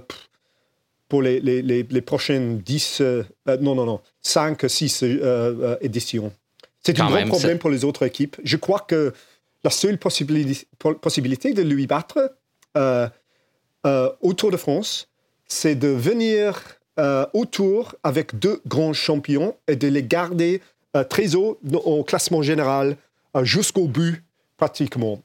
[1.09, 3.03] pour les, les, les, prochaines 10,
[3.61, 5.05] non, non, non, 5, 6
[5.81, 6.33] éditions.
[6.83, 8.37] C'est un grand problème pour les autres équipes.
[8.45, 9.13] Je crois que
[9.65, 12.37] la seule possibilité, de lui battre
[12.77, 13.09] euh,
[13.87, 15.09] euh, au Tour de France,
[15.47, 16.63] c'est de venir
[16.99, 20.61] euh, au Tour avec deux grands champions et de les garder
[21.11, 22.97] très haut au classement général
[23.43, 24.25] jusqu'au but,
[24.57, 25.21] pratiquement.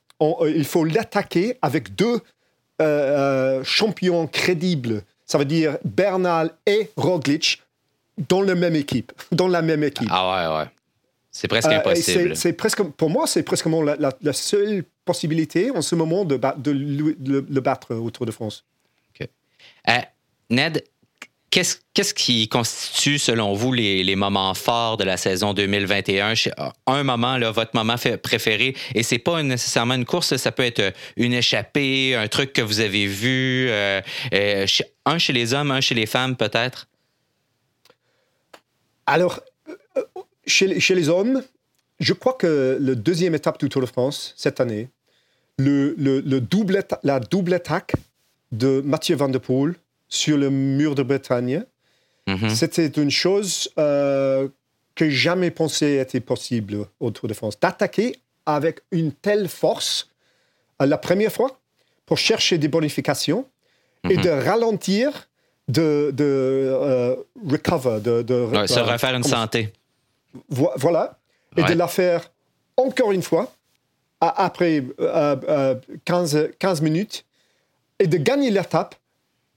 [0.46, 2.20] il faut l'attaquer avec deux
[3.64, 5.04] champions crédibles.
[5.26, 7.64] Ça veut dire Bernal et Roglic
[8.30, 9.14] dans la même équipe.
[9.32, 10.10] Dans la même équipe.
[10.12, 10.70] Ah ouais, ouais.
[11.34, 12.36] C'est presque euh, impossible.
[12.36, 17.60] c'est presque, pour moi, c'est presque la, seule possibilité en ce moment de, de, le,
[17.60, 18.66] battre au Tour de France.
[19.90, 19.98] Euh,
[20.50, 20.84] Ned,
[21.50, 26.34] qu'est-ce qui constitue, selon vous, les, moments forts de la saison 2021?
[26.86, 27.04] Un?
[27.04, 31.34] Moment, là, votre moment préféré, et c'est pas nécessairement une course, ça peut être une
[31.34, 34.02] échappée, un truc que vous avez vu, euh,
[35.06, 36.88] un chez les hommes, un chez les femmes, peut-être?
[39.06, 39.42] Alors,
[40.46, 41.42] chez, les hommes,
[42.00, 44.90] je crois que la deuxième étape du Tour de France cette année,
[45.58, 45.94] le,
[46.40, 47.94] double, la double attaque
[48.52, 49.76] de Mathieu Van Der Poel
[50.08, 51.64] sur le mur de Bretagne,
[52.28, 52.50] mhm.
[52.50, 54.48] c'était une chose euh,
[54.96, 57.60] que jamais pensé était possible au Tour de France.
[57.60, 60.10] D'attaquer avec une telle force
[60.82, 61.60] euh, la première fois
[62.06, 63.46] pour chercher des bonifications
[64.10, 64.24] et mhm.
[64.24, 65.30] de ralentir,
[65.70, 67.16] de, de euh,
[67.50, 68.24] recover, de,
[68.68, 69.72] se refaire une santé
[70.50, 71.20] voilà.
[71.56, 72.32] Et de la faire
[72.78, 73.52] encore une fois,
[74.22, 74.84] après
[76.06, 77.26] 15, euh, 15 euh, minutes,
[78.00, 78.96] et de gagner l'étape,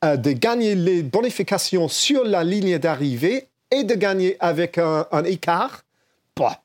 [0.05, 5.83] euh, de gagner les bonifications sur la ligne d'arrivée et de gagner avec un, écart.
[6.37, 6.61] Bah,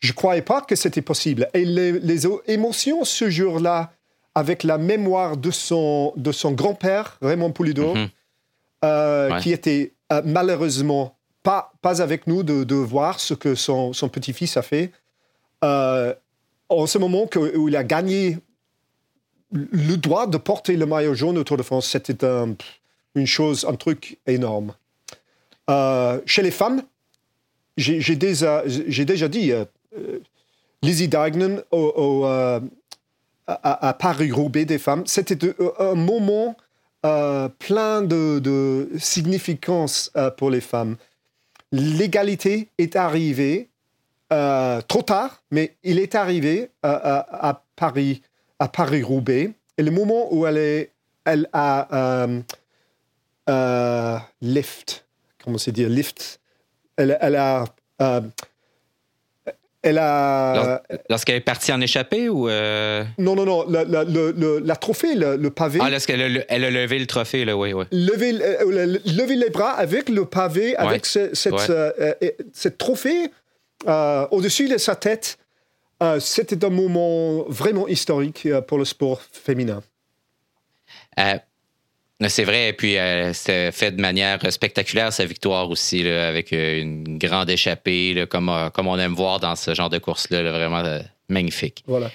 [0.00, 1.48] je ne croyais pas que c'était possible.
[1.54, 3.92] Et les, émotions ce jour-là,
[4.34, 9.40] avec la mémoire de son, de son grand-père, Raymond Poulidor, mhm.
[9.40, 9.94] qui était
[10.24, 11.15] malheureusement
[11.46, 14.90] pas, avec nous de, voir ce que son, petit-fils a fait.
[15.62, 16.12] Euh,
[16.68, 18.38] en ce moment où il a gagné
[19.52, 22.26] le droit de porter le maillot jaune autour de France, c'était
[23.14, 24.74] une chose, un truc énorme.
[25.70, 26.82] Euh, chez les femmes,
[27.76, 28.64] j'ai déjà,
[29.28, 29.64] dit, euh,
[30.82, 32.24] Lizzie Dignan au,
[33.46, 36.56] à, Paris-Roubaix des femmes, c'était un moment
[37.04, 40.96] plein de, de significance pour les femmes
[41.76, 43.68] l'égalité est arrivée
[44.32, 48.22] euh, trop tard, mais il est arrivé euh, à, Paris,
[48.58, 49.52] à Paris-Roubaix.
[49.78, 50.88] Et le moment où elle,
[51.52, 52.32] a
[53.48, 55.06] euh, lift,
[55.44, 56.40] comment c'est dire, lift,
[56.96, 57.64] elle, a
[59.86, 60.82] Elle a.
[61.08, 62.48] Lorsqu'elle est partie en échappée ou.
[62.48, 63.68] Non, non, non.
[63.68, 65.78] La, la, la trophée, le, pavé.
[65.82, 67.84] Ah, lorsqu'elle a, elle a levé le trophée, là, oui, oui.
[67.92, 73.30] Lever, lever les bras avec le pavé, avec cette, cette trophée
[73.86, 75.38] au-dessus de sa tête.
[76.18, 79.82] C'était un moment vraiment historique pour le sport féminin.
[82.28, 86.80] C'est vrai, et puis euh, c'était fait de manière spectaculaire sa victoire aussi, avec euh,
[86.80, 90.82] une grande échappée, comme, euh, comme on aime voir dans ce genre de course-là, vraiment
[91.28, 91.84] magnifique.
[91.86, 92.10] Voilà.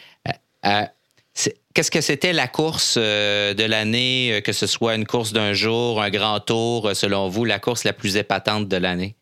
[1.73, 6.09] Qu'est-ce que c'était la course de l'année, que ce soit une course d'un jour, un
[6.09, 9.15] grand tour, selon vous, la course la plus épatante de l'année?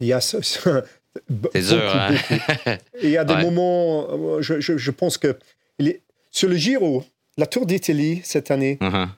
[0.00, 0.42] Il y a C'est
[1.62, 2.14] dur, hein?
[3.02, 5.36] Il y a des moments, je, je, pense que
[6.30, 7.04] sur le Giro,
[7.36, 9.08] la Tour d'Italie cette année, uh-huh.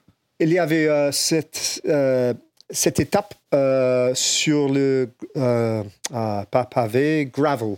[0.40, 2.34] il y avait euh, cette, euh,
[2.70, 7.76] cette étape euh, sur le pas pavé, gravel.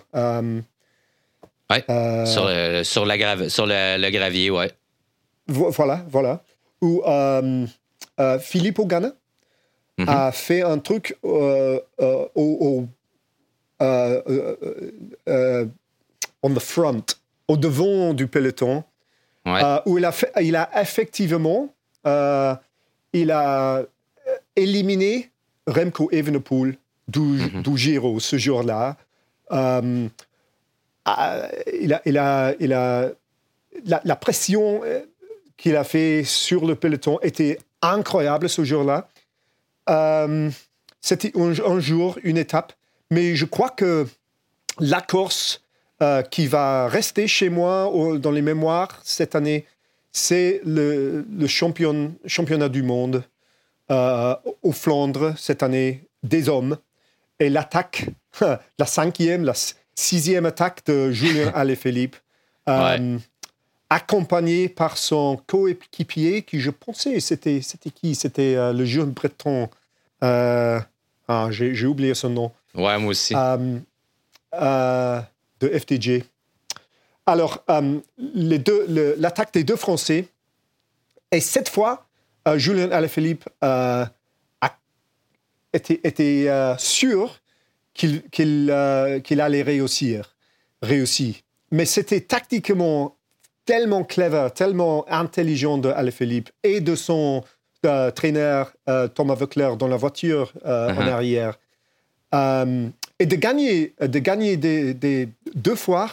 [1.71, 1.79] Oui,
[2.27, 4.71] sur, le, sur, la sur le, gravier, ouais.
[5.49, 6.43] Voilà, voilà.
[6.83, 7.03] Où
[8.41, 9.13] Philippe Ogana
[9.99, 10.09] mm-hmm.
[10.09, 11.81] a fait un truc au,
[12.35, 12.87] au
[16.45, 17.03] on the front,
[17.49, 18.85] au devant du peloton,
[19.47, 21.69] euh, où il a, il a effectivement
[22.07, 22.55] euh,
[23.13, 23.87] il a euh,
[24.57, 25.31] éliminé
[25.67, 26.77] Remco Evenepoel
[27.09, 28.97] du, mm du Giro ce jour-là.
[29.51, 30.11] il
[31.07, 31.51] a,
[32.07, 33.11] il a, il a,
[33.85, 34.81] la, pression
[35.59, 39.09] qu'il a fait sur le peloton était incroyable ce jour-là.
[41.03, 42.73] C'était un, jour, une étape,
[43.11, 44.07] mais je crois que
[44.81, 45.64] la course
[46.05, 49.65] euh, qui va rester chez moi dans les mémoires cette année,
[50.13, 53.25] c'est le, championnat du monde
[53.91, 56.77] euh, au Flandre cette année des hommes
[57.41, 58.11] et l'attaque,
[58.79, 59.55] la cinquième, la
[59.95, 62.17] sixième attaque de Julien Alaphilippe,
[62.69, 63.19] euh,
[63.89, 68.15] accompagné par son coéquipier qui, je pensais, c'était c'était qui?
[68.15, 69.71] C'était le jeune breton.
[70.21, 70.85] ah,
[71.49, 72.53] j'ai oublié son nom.
[72.75, 73.35] Ouais, moi aussi.
[75.69, 76.25] FTG.
[77.27, 78.01] Alors, euh,
[79.19, 80.29] l'attaque des deux Français,
[81.35, 82.07] et cette fois,
[82.47, 84.05] euh, Julien Alaphilippe euh,
[85.73, 87.41] était, euh, sûr
[87.93, 90.37] qu'il allait réussir,
[90.83, 91.35] réussir.
[91.71, 93.17] Mais c'était tactiquement
[93.65, 97.43] tellement clever, tellement intelligent de Alaphilippe et de son
[98.15, 98.73] traîneur
[99.15, 101.09] Thomas Voeckler dans la voiture en uh-huh.
[101.09, 101.59] arrière
[103.19, 106.11] et de gagner, de gagner des, deux fois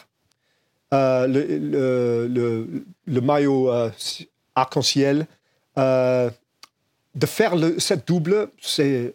[0.94, 2.68] euh, le,
[3.06, 3.90] le, maillot euh,
[4.56, 5.26] arc-en-ciel,
[5.78, 6.30] euh,
[7.16, 9.14] de faire cette double, c'est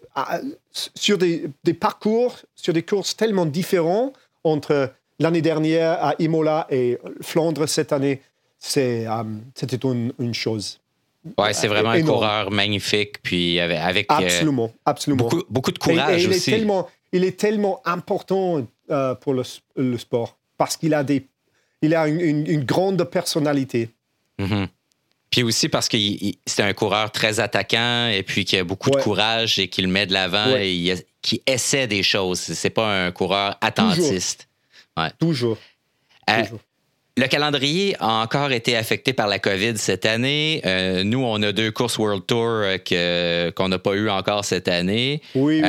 [0.94, 4.12] sur des, des, parcours, sur des courses tellement différents
[4.44, 8.20] entre l'année dernière à Imola et Flandre cette année,
[8.58, 9.06] c'était
[9.84, 10.80] une, chose.
[11.38, 15.24] Ouais, c'est vraiment un coureur magnifique, puis avec, absolument, absolument.
[15.24, 16.50] Beaucoup, beaucoup de courage il aussi.
[16.50, 21.26] Est tellement, il est tellement important euh, pour le, sport parce qu'il a, des,
[21.82, 23.90] il a une, grande personnalité.
[24.38, 24.68] Mm-hmm.
[25.30, 25.96] Puis aussi parce que
[26.46, 29.88] c'est un coureur très attaquant et puis qui a beaucoup de courage et qui le
[29.88, 32.38] met de l'avant et qui essaie des choses.
[32.38, 34.48] C'est pas un coureur attentiste.
[35.18, 35.58] Toujours.
[36.30, 36.60] Euh, Toujours.
[37.18, 40.60] Le calendrier a encore été affecté par la COVID cette année.
[40.66, 42.60] Euh, nous, on a deux courses World Tour
[42.92, 45.22] euh, qu'on n'a pas eu encore cette année.
[45.34, 45.62] Oui,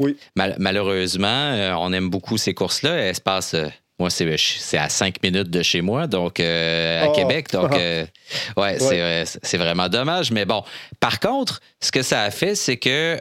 [0.00, 0.16] oui.
[0.38, 2.94] Euh, malheureusement, on aime beaucoup ces courses-là.
[2.94, 3.54] Elles se passent.
[3.98, 7.12] moi, c'est à cinq minutes de chez moi, donc à oh.
[7.12, 7.52] Québec.
[7.52, 7.72] Donc,
[8.56, 10.30] ouais, c'est vraiment dommage.
[10.30, 10.62] Mais bon,
[11.00, 13.18] par contre, ce que ça a fait, c'est que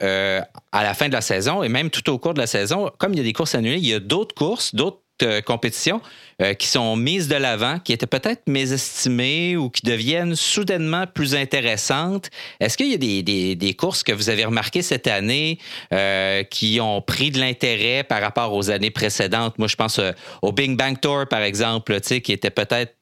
[0.72, 3.12] à la fin de la saison et même tout au cours de la saison, comme
[3.12, 5.03] il y a des courses annulées, il y a d'autres courses, d'autres
[5.46, 6.02] compétitions
[6.42, 11.36] euh, qui sont mises de l'avant, qui étaient peut-être mésestimées ou qui deviennent soudainement plus
[11.36, 12.30] intéressantes.
[12.60, 15.60] Est-ce qu'il y a des, des, courses que vous avez remarquées cette année
[15.94, 19.58] euh, qui ont pris de l'intérêt par rapport aux années précédentes?
[19.60, 20.12] Moi, je pense euh,
[20.42, 22.96] au Bing Bang Tour, par exemple, qui était peut-être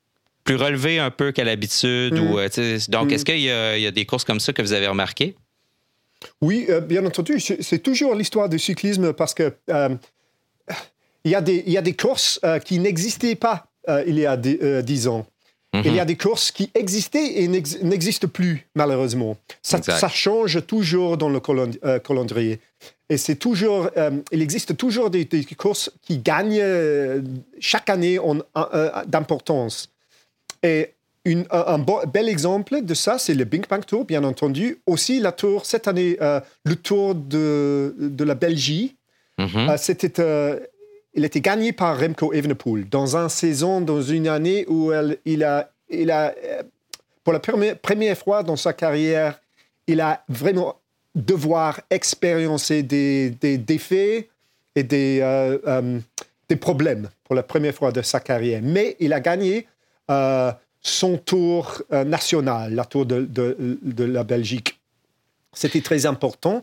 [0.43, 2.17] plus relevé un peu qu'à l'habitude.
[2.17, 2.79] Ou, mm.
[2.89, 3.13] donc, mm.
[3.13, 5.35] est-ce qu'il y, y, a des courses comme ça que vous avez remarquées?
[6.41, 7.39] Oui, bien entendu.
[7.39, 9.55] C'est toujours l'histoire du cyclisme parce que
[11.23, 14.17] il y a des, il y a des courses euh, qui n'existaient pas euh, il
[14.17, 15.25] y a euh, dix ans.
[15.73, 15.83] Mhm.
[15.85, 19.37] Il y a des courses qui existaient et n'existent plus, malheureusement.
[19.61, 21.39] Ça, ça, change toujours dans le
[21.99, 22.59] calendrier.
[23.09, 23.89] Et c'est toujours,
[24.33, 25.25] il existe toujours des,
[25.57, 26.61] courses qui gagnent
[27.61, 28.19] chaque année
[29.07, 29.89] d'importance.
[30.61, 30.89] Et
[31.23, 34.81] une, un, bel exemple de ça, c'est le Bing Bang Tour, bien entendu.
[34.85, 36.17] Aussi, la tour, cette année,
[36.65, 38.97] le tour de, de la Belgique.
[39.37, 39.77] Mhm.
[39.77, 40.19] C'était
[41.13, 44.91] il était gagné par Remco Evenepoel dans une saison, dans une année où
[45.25, 45.69] il, a,
[46.09, 46.33] a,
[47.23, 49.39] pour la première, fois dans sa carrière,
[49.87, 50.77] il a vraiment
[51.13, 53.57] devoir expérimenter des, des
[54.75, 55.99] et des, euh, euh,
[56.47, 58.61] des problèmes pour la première fois de sa carrière.
[58.63, 59.67] Mais il a gagné
[60.09, 60.51] euh,
[60.81, 64.79] son tour national, la tour de la Belgique.
[65.53, 66.61] C'était très important.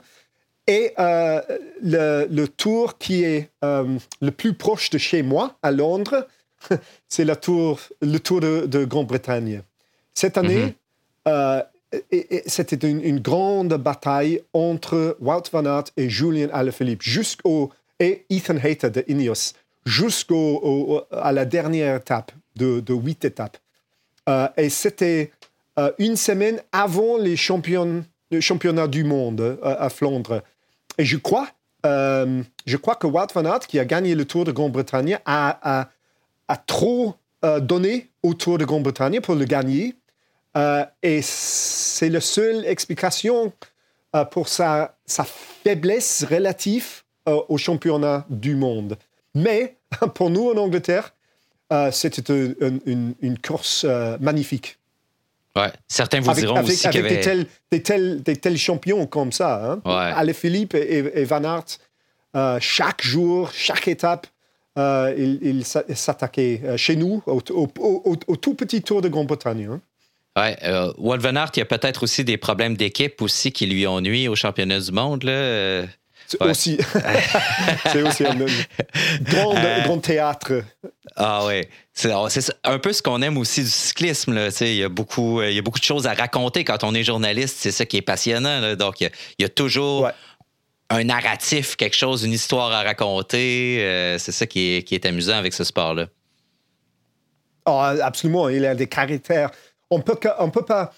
[0.68, 1.40] Et euh,
[1.82, 6.28] le, tour qui est euh, le plus proche de chez moi, à Londres,
[7.08, 9.62] c'est le tour, le tour de, Grande-Bretagne.
[10.12, 10.72] Cette année, mhm.
[11.28, 11.62] euh,
[12.46, 18.90] c'était une, grande bataille entre Wout van Aert et Julien Alaphilippe, jusqu'au et Ethan Hayter
[18.90, 19.54] de Ineos,
[19.86, 23.56] jusqu'à la dernière étape de, huit étapes.
[24.58, 25.32] et c'était
[25.98, 30.42] une semaine avant les champions, le championnat du monde à Flandre.
[30.98, 31.48] Et je crois,
[31.86, 35.88] euh, je crois que Wout van Aert, qui a gagné le Tour de Grande-Bretagne, a,
[36.48, 39.94] a, trop euh, donné au Tour de Grande-Bretagne pour le gagner.
[40.56, 43.52] Euh, et c'est la seule explication
[44.32, 48.96] pour sa, sa, faiblesse relative au championnat du monde.
[49.34, 49.76] Mais
[50.14, 51.14] pour nous en Angleterre,
[51.92, 53.84] c'était une, une, course
[54.18, 54.77] magnifique.
[55.88, 57.16] Certains vous diront aussi qu'il y avait...
[57.16, 59.80] des, tels, des, tels, champions comme ça.
[59.84, 60.14] Hein?
[60.16, 60.32] Ouais.
[60.32, 61.78] Philippe et, Van Aert,
[62.36, 64.26] euh, chaque jour, chaque étape,
[64.78, 69.68] euh, ils, s'attaquaient euh, chez nous, au, tout petit tour de Grande-Bretagne.
[69.72, 69.80] Hein?
[70.36, 73.88] Ouais, euh, Van Aert, il y a peut-être aussi des problèmes d'équipe aussi qui lui
[73.88, 75.24] ont nuit au championnat du monde.
[75.24, 75.86] Là.
[76.28, 76.78] C'est aussi,
[77.90, 78.34] c'est aussi un
[79.22, 80.62] grand, grand théâtre.
[81.16, 81.62] Ah oui.
[81.94, 82.12] C'est
[82.64, 84.34] un peu ce qu'on aime aussi du cyclisme.
[84.34, 84.50] Là.
[84.60, 87.02] Il, y a beaucoup, il y a beaucoup de choses à raconter quand on est
[87.02, 87.56] journaliste.
[87.58, 88.74] C'est ça qui est passionnant.
[88.76, 90.10] Donc, il y, a, toujours
[90.90, 93.78] un narratif, quelque chose, une histoire à raconter.
[93.80, 96.08] Euh, c'est ça qui est, qui est, amusant avec ce sport-là.
[97.64, 98.50] Oh, absolument.
[98.50, 99.50] Il a des caractères.
[99.90, 100.92] On peut, on peut pas,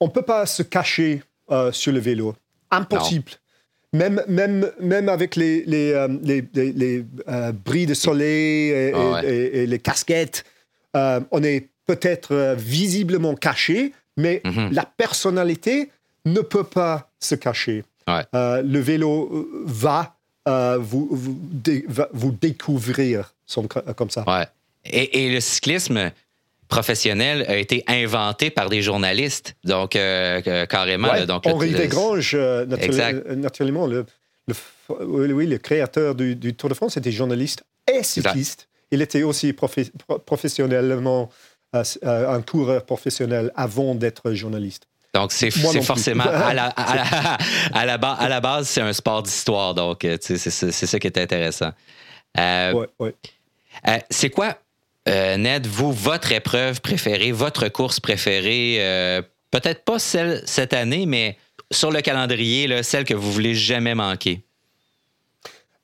[0.00, 1.22] on peut pas se cacher
[1.52, 2.34] euh, sur le vélo.
[2.72, 3.30] Impossible
[3.94, 9.22] même, même, même avec les, les, euh, les, les, euh, bris de soleil et, ah
[9.22, 10.44] les casquettes,
[10.96, 14.70] euh, on est peut-être visiblement caché, mais mhm.
[14.72, 15.90] la personnalité
[16.24, 17.84] ne peut pas se cacher.
[18.08, 20.16] le vélo va,
[20.46, 21.38] vous, vous,
[22.12, 23.34] vous découvrir
[23.96, 24.24] comme ça.
[24.84, 26.10] Et, et, le cyclisme,
[26.74, 31.08] professionnel a été inventé par des journalistes, donc euh, carrément.
[31.26, 32.66] donc, Henri Desgranges, euh,
[33.36, 34.04] naturellement, le,
[34.98, 37.62] oui, le créateur du, Tour de France était journaliste
[37.92, 38.68] et cycliste.
[38.90, 41.30] Il était aussi professionnellement
[41.74, 44.86] euh, un coureur professionnel avant d'être journaliste.
[45.14, 49.74] Donc, c'est forcément, à la, à, la, à la base, c'est un sport d'histoire.
[49.74, 51.70] Donc, c'est ça qui est intéressant.
[54.10, 54.56] c'est quoi
[55.06, 61.04] euh, Ned, vous, votre épreuve préférée, votre course préférée, euh, peut-être pas celle cette année,
[61.04, 61.36] mais
[61.70, 64.42] sur le calendrier, celle que vous voulez jamais manquer?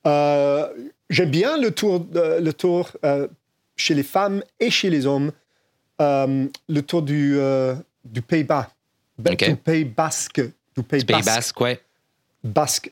[0.07, 0.67] Euh,
[1.09, 2.91] j'aime bien le tour, le tour
[3.75, 5.31] chez les femmes et chez les hommes,
[5.99, 7.37] le tour du,
[8.03, 8.71] du Pays-Bas,
[9.19, 10.41] du Pays Basque.
[10.75, 11.79] Du Pays, Basque, ouais.
[12.43, 12.91] Basque.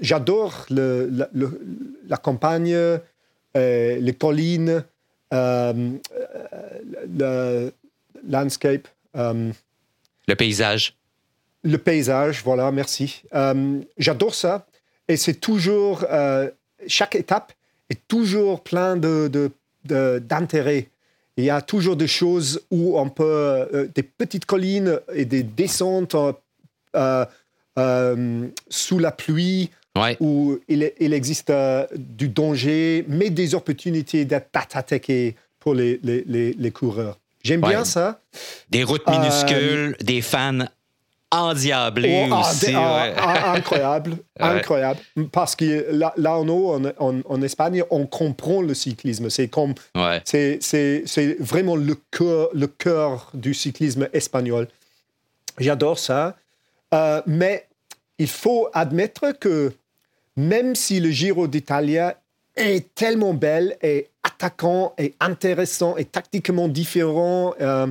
[0.00, 2.76] J'adore la, campagne,
[3.54, 4.84] les collines.
[5.32, 5.98] Euh,
[7.18, 7.72] le
[8.28, 8.88] landscape.
[9.16, 9.52] Euh,
[10.26, 10.96] le paysage.
[11.62, 13.22] Le paysage, voilà, merci.
[13.34, 14.66] Euh, j'adore ça.
[15.08, 16.04] Et c'est toujours,
[16.86, 17.52] chaque étape
[17.90, 19.50] est toujours plein de,
[19.84, 20.88] d'intérêt.
[21.36, 26.16] Il y a toujours des choses où on peut, des petites collines et des descentes
[28.70, 29.70] sous la pluie,
[30.20, 36.70] où il, existe euh, du danger, mais des opportunités d'être attaqué pour les, les, les,
[36.70, 37.18] coureurs.
[37.42, 38.20] J'aime bien ça.
[38.70, 40.66] Des routes minuscules, euh, des fans
[41.30, 42.72] endiablés oh, ah, aussi.
[42.74, 45.00] Ah, ah, incroyable, incroyable.
[45.32, 49.30] Parce que là, là en haut, en, en, Espagne, on comprend le cyclisme.
[49.30, 49.74] C'est comme,
[50.24, 54.68] c'est vraiment le cœur, le cœur du cyclisme espagnol.
[55.58, 56.36] J'adore ça.
[56.92, 57.66] Euh, mais
[58.18, 59.72] il faut admettre que
[60.36, 61.98] même si le Giro d'Italie
[62.56, 67.86] est tellement belle et attaquant et intéressant et tactiquement différent, euh,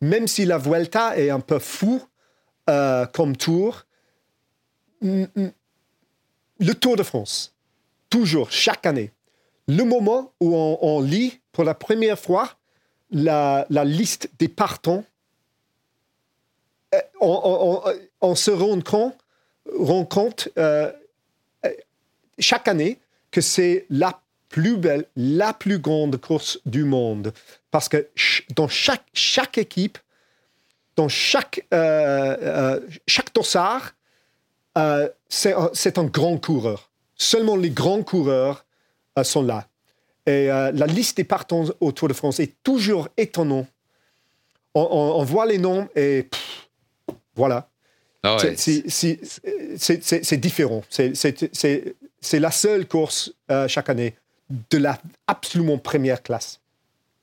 [0.00, 2.02] même si la Vuelta est un peu fou
[2.68, 3.86] euh, comme tour,
[5.02, 7.54] le Tour de France,
[8.10, 9.12] toujours, chaque année,
[9.68, 12.50] le moment où on, lit pour la première fois
[13.10, 15.04] la, liste des partants,
[16.94, 16.98] euh,
[18.20, 18.80] on, se rend
[20.04, 20.48] compte
[22.38, 22.98] chaque année
[23.30, 27.32] que c'est la plus belle, la plus grande course du monde.
[27.70, 28.08] Parce que
[28.54, 29.98] dans chaque, chaque équipe,
[30.96, 33.92] dans chaque, euh, euh, chaque dossard,
[34.78, 36.90] euh, c'est un, grand coureur.
[37.14, 38.64] Seulement les grands coureurs
[39.22, 39.68] sont là.
[40.26, 43.68] Et la liste des partants au Tour de France est toujours étonnante.
[44.74, 46.28] On, voit les noms et
[47.34, 47.70] voilà.
[48.22, 50.82] Ah c'est différent.
[50.90, 51.96] C'est
[52.32, 53.32] la seule course
[53.68, 54.14] chaque année
[54.70, 56.60] de la absolument première classe.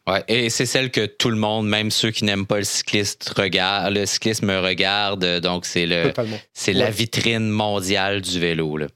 [0.05, 3.29] Ouais, et c'est celle que tout le monde, même ceux qui n'aiment pas le cycliste,
[3.37, 3.93] regarde.
[3.93, 6.11] Le cyclisme regarde, donc c'est le,
[6.53, 8.75] c'est la vitrine mondiale du vélo.
[8.77, 8.87] Là.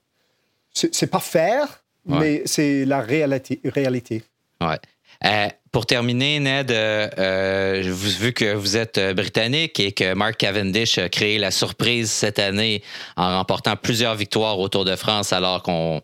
[0.74, 3.62] C'est, pas faire, mais c'est la réalité.
[3.64, 4.24] réalité.
[4.60, 4.80] Ouais.
[5.24, 5.47] Euh,
[5.78, 11.07] pour terminer, Ned, euh, euh, vu que vous êtes britannique et que Mark Cavendish a
[11.07, 12.82] créé la surprise cette année
[13.15, 16.01] en remportant plusieurs victoires au Tour de France alors qu'on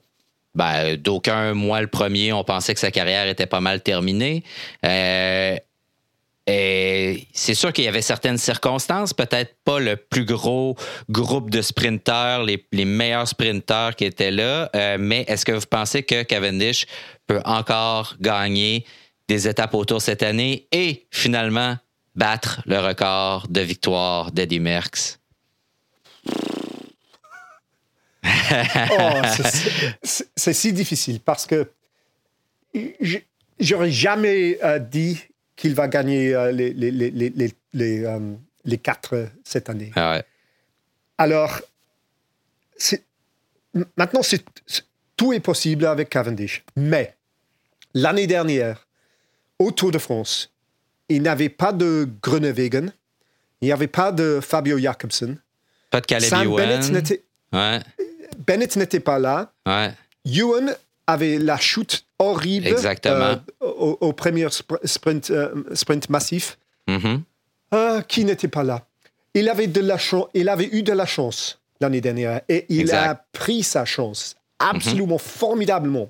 [0.53, 4.43] ben, d'aucun, moi le premier, on pensait que sa carrière était pas mal terminée.
[4.85, 5.55] Euh,
[6.45, 10.75] et c'est sûr qu'il y avait certaines circonstances, peut-être pas le plus gros
[11.09, 16.03] groupe de sprinteurs, les, meilleurs sprinteurs qui étaient là, euh, mais est-ce que vous pensez
[16.03, 16.85] que Cavendish
[17.25, 18.85] peut encore gagner
[19.33, 21.75] des étapes autour cette année et finalement
[22.15, 25.17] battre le record de victoire d'Eddie Merckx?
[28.23, 29.21] oh,
[30.03, 31.67] c'est si difficile parce que
[33.59, 35.19] j'aurais jamais euh, dit
[35.55, 39.91] qu'il va gagner euh, les, les, les, les, euh, les, quatre cette année.
[39.95, 40.21] Ah
[41.17, 41.59] Alors,
[43.97, 44.21] maintenant,
[45.17, 46.63] tout est possible avec Cavendish.
[46.75, 47.15] Mais
[47.95, 48.82] l'année dernière,
[49.63, 50.51] au Tour de France,
[51.09, 52.91] il n'y avait pas de Groenewegen,
[53.61, 55.37] il n'y avait pas de Fabio Jacobsen.
[55.89, 56.91] Pas de Caleb Sam Bennett
[58.75, 59.01] n'était ouais.
[59.01, 59.51] Pas là.
[59.65, 59.91] Ouais.
[60.25, 60.75] Ewan
[61.07, 63.41] avait la chute horrible Exactement.
[63.61, 64.47] Euh, au, premier
[64.83, 66.57] sprint, euh, sprint massif.
[66.87, 67.21] Mm-hmm.
[67.73, 68.85] Euh, qui n'était pas là?
[69.33, 69.97] Il avait, de la
[70.33, 75.15] il avait eu de la chance l'année dernière et il a pris sa chance absolument
[75.15, 75.19] mm-hmm.
[75.19, 76.09] formidablement.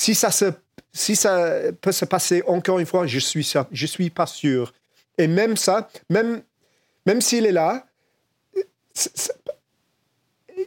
[0.00, 0.46] Si ça, se,
[0.94, 4.72] si ça peut se passer encore une fois, je suis, je suis pas sûr.
[5.18, 6.40] Et même ça, même,
[7.04, 7.84] même s'il est là,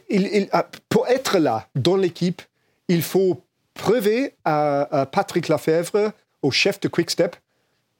[0.08, 2.42] il, ah, pour être là dans l'équipe,
[2.86, 3.42] il faut
[3.74, 7.34] prouver à, Patrick Lafèvre, au chef de Quickstep,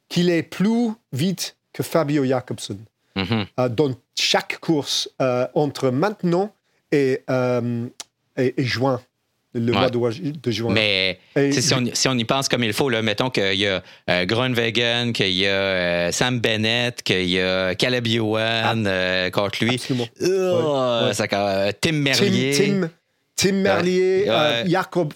[0.08, 2.78] qu'il est plus vite que Fabio Jacobson.
[3.16, 3.46] Mhm.
[3.58, 6.54] Euh, dans chaque course euh, entre maintenant
[6.92, 7.88] et, euh,
[8.36, 9.00] et juin
[9.54, 10.72] le mois de, juin.
[10.72, 13.82] Mais si, on, si, on, y pense comme il faut, là, mettons qu'il y a
[14.10, 18.90] euh, qu'il y a euh, Sam Bennett, qu'il y a Caleb Ewan ah.
[18.90, 19.80] euh, contre lui.
[20.22, 21.28] Oh, ça,
[21.80, 22.52] Tim Merlier.
[22.56, 22.90] Tim,
[23.36, 24.26] Tim, Merlier,
[24.66, 25.12] Jacob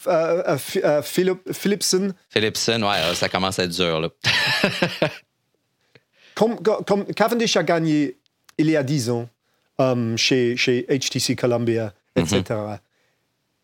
[1.03, 2.13] Philipson.
[2.31, 4.01] Philipson, ouais, ça commence à être dur.
[4.01, 4.09] Là.
[6.35, 8.17] comme, comme, Cavendish a gagné
[8.57, 9.29] il y a 10 ans
[10.17, 12.45] chez, chez HTC Columbia, etc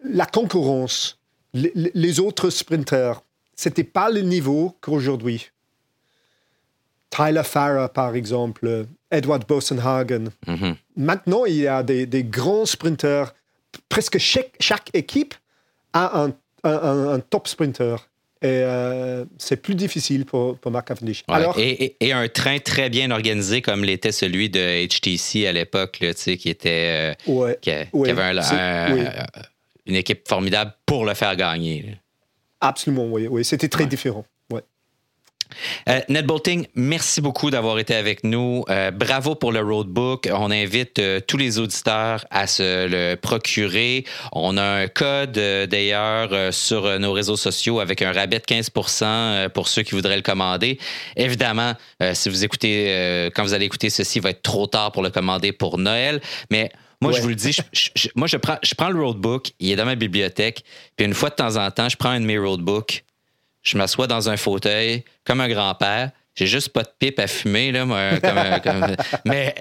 [0.04, 1.18] la concurrence,
[1.52, 3.22] les, autres sprinteurs,
[3.54, 5.50] c'était pas le niveau qu'aujourd'hui.
[7.10, 10.30] Tyler Farrer, par exemple, Edward Bosenhagen.
[10.46, 10.74] Mm-hmm.
[10.96, 13.34] Maintenant, il y a des, grands sprinteurs.
[13.88, 15.34] Presque chaque, équipe
[15.92, 16.28] a
[16.64, 17.96] un, top sprinter.
[18.42, 21.22] Et euh, c'est plus difficile pour, pour Mark Cavendish.
[21.28, 26.48] Alors, et, un train très bien organisé comme l'était celui de HTC à l'époque, qui
[26.50, 27.14] était.
[27.26, 28.34] Euh, qui, avait un,
[29.86, 31.98] une équipe formidable pour le faire gagner.
[32.60, 33.26] Absolument, oui.
[33.28, 33.44] oui.
[33.44, 34.24] C'était très différent.
[34.50, 34.62] Ouais.
[35.88, 38.64] Euh, Ned Bolting, merci beaucoup d'avoir été avec nous.
[38.70, 40.30] Euh, bravo pour le roadbook.
[40.32, 44.04] On invite euh, tous les auditeurs à se le procurer.
[44.32, 49.68] On a un code d'ailleurs sur nos réseaux sociaux avec un rabais de 15% pour
[49.68, 50.78] ceux qui voudraient le commander.
[51.16, 51.74] Évidemment,
[52.14, 55.10] si vous écoutez, quand vous allez écouter ceci, il va être trop tard pour le
[55.10, 56.20] commander pour Noël.
[56.50, 56.70] Mais
[57.00, 57.56] moi, je vous le dis,
[58.14, 60.64] moi, je prends, je prends le roadbook, il est dans ma bibliothèque,
[60.96, 63.04] puis une fois de temps en temps, je prends un de mes roadbooks,
[63.62, 66.10] je m'assois dans un fauteuil comme un grand-père.
[66.34, 68.10] J'ai juste pas de pipe à fumer, là, moi,
[69.24, 69.54] mais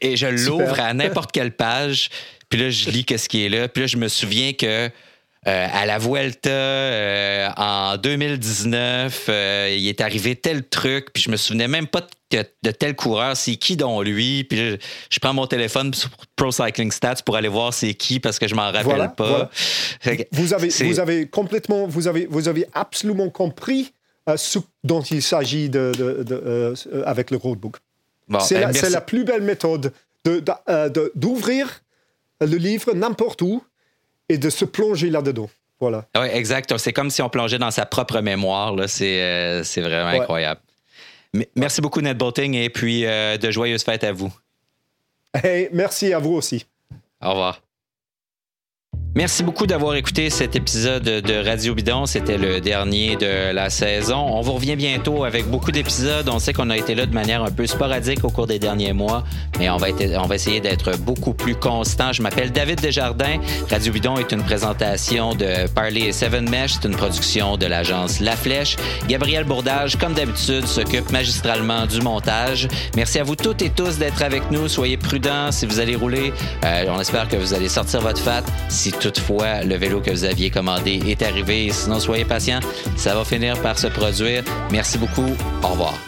[0.00, 2.10] et je l'ouvre à n'importe quelle page,
[2.48, 4.90] puis là, je lis qu'est-ce qui est là, puis là, je me souviens que
[5.46, 11.30] euh, à la Vuelta euh, en 2019, euh, il est arrivé tel truc, puis je
[11.30, 14.78] me souvenais même pas de, tel coureur, c'est qui dont lui, puis
[15.08, 18.48] je, prends mon téléphone sur Pro Cycling Stats pour aller voir c'est qui parce que
[18.48, 19.48] je m'en rappelle pas.
[20.32, 23.92] Vous avez, vous avez complètement, vous avez, vous avez absolument compris
[24.36, 26.74] ce dont il s'agit de,
[27.06, 27.76] avec le roadbook.
[28.40, 29.92] c'est la, la, plus belle méthode
[31.14, 31.80] d'ouvrir
[32.40, 33.62] le livre n'importe où
[34.28, 35.48] et de se plonger là-dedans.
[35.80, 36.06] Voilà.
[36.16, 36.76] Oui, exact.
[36.78, 38.74] C'est comme si on plongeait dans sa propre mémoire.
[38.88, 40.60] C'est vraiment incroyable.
[41.54, 44.32] Merci beaucoup, Ned Boating, et puis de joyeuses fêtes à vous.
[45.34, 46.66] Hey, merci à vous aussi.
[47.22, 47.60] Au revoir.
[49.18, 52.06] Merci beaucoup d'avoir écouté cet épisode de Radio Bidon.
[52.06, 54.14] C'était le dernier de la saison.
[54.16, 56.28] On vous revient bientôt avec beaucoup d'épisodes.
[56.28, 58.92] On sait qu'on a été là de manière un peu sporadique au cours des derniers
[58.92, 59.24] mois,
[59.58, 59.88] mais on va,
[60.36, 62.12] essayer d'être beaucoup plus constant.
[62.12, 63.40] Je m'appelle David Desjardins.
[63.68, 66.74] Radio Bidon est une présentation de Parley et Seven Mesh.
[66.74, 68.76] C'est une production de l'agence La Flèche.
[69.08, 72.68] Gabriel Bourdage, comme d'habitude, s'occupe magistralement du montage.
[72.94, 74.68] Merci à vous toutes et tous d'être avec nous.
[74.68, 76.32] Soyez prudents si vous allez rouler.
[76.64, 78.44] Euh, on espère que vous allez sortir votre fat.
[78.68, 81.70] Si toutefois le vélo que vous aviez commandé est arrivé.
[81.72, 82.60] Sinon, soyez patient,
[82.96, 84.42] ça va finir par se produire.
[84.70, 85.34] Merci beaucoup.
[85.62, 86.07] Au revoir.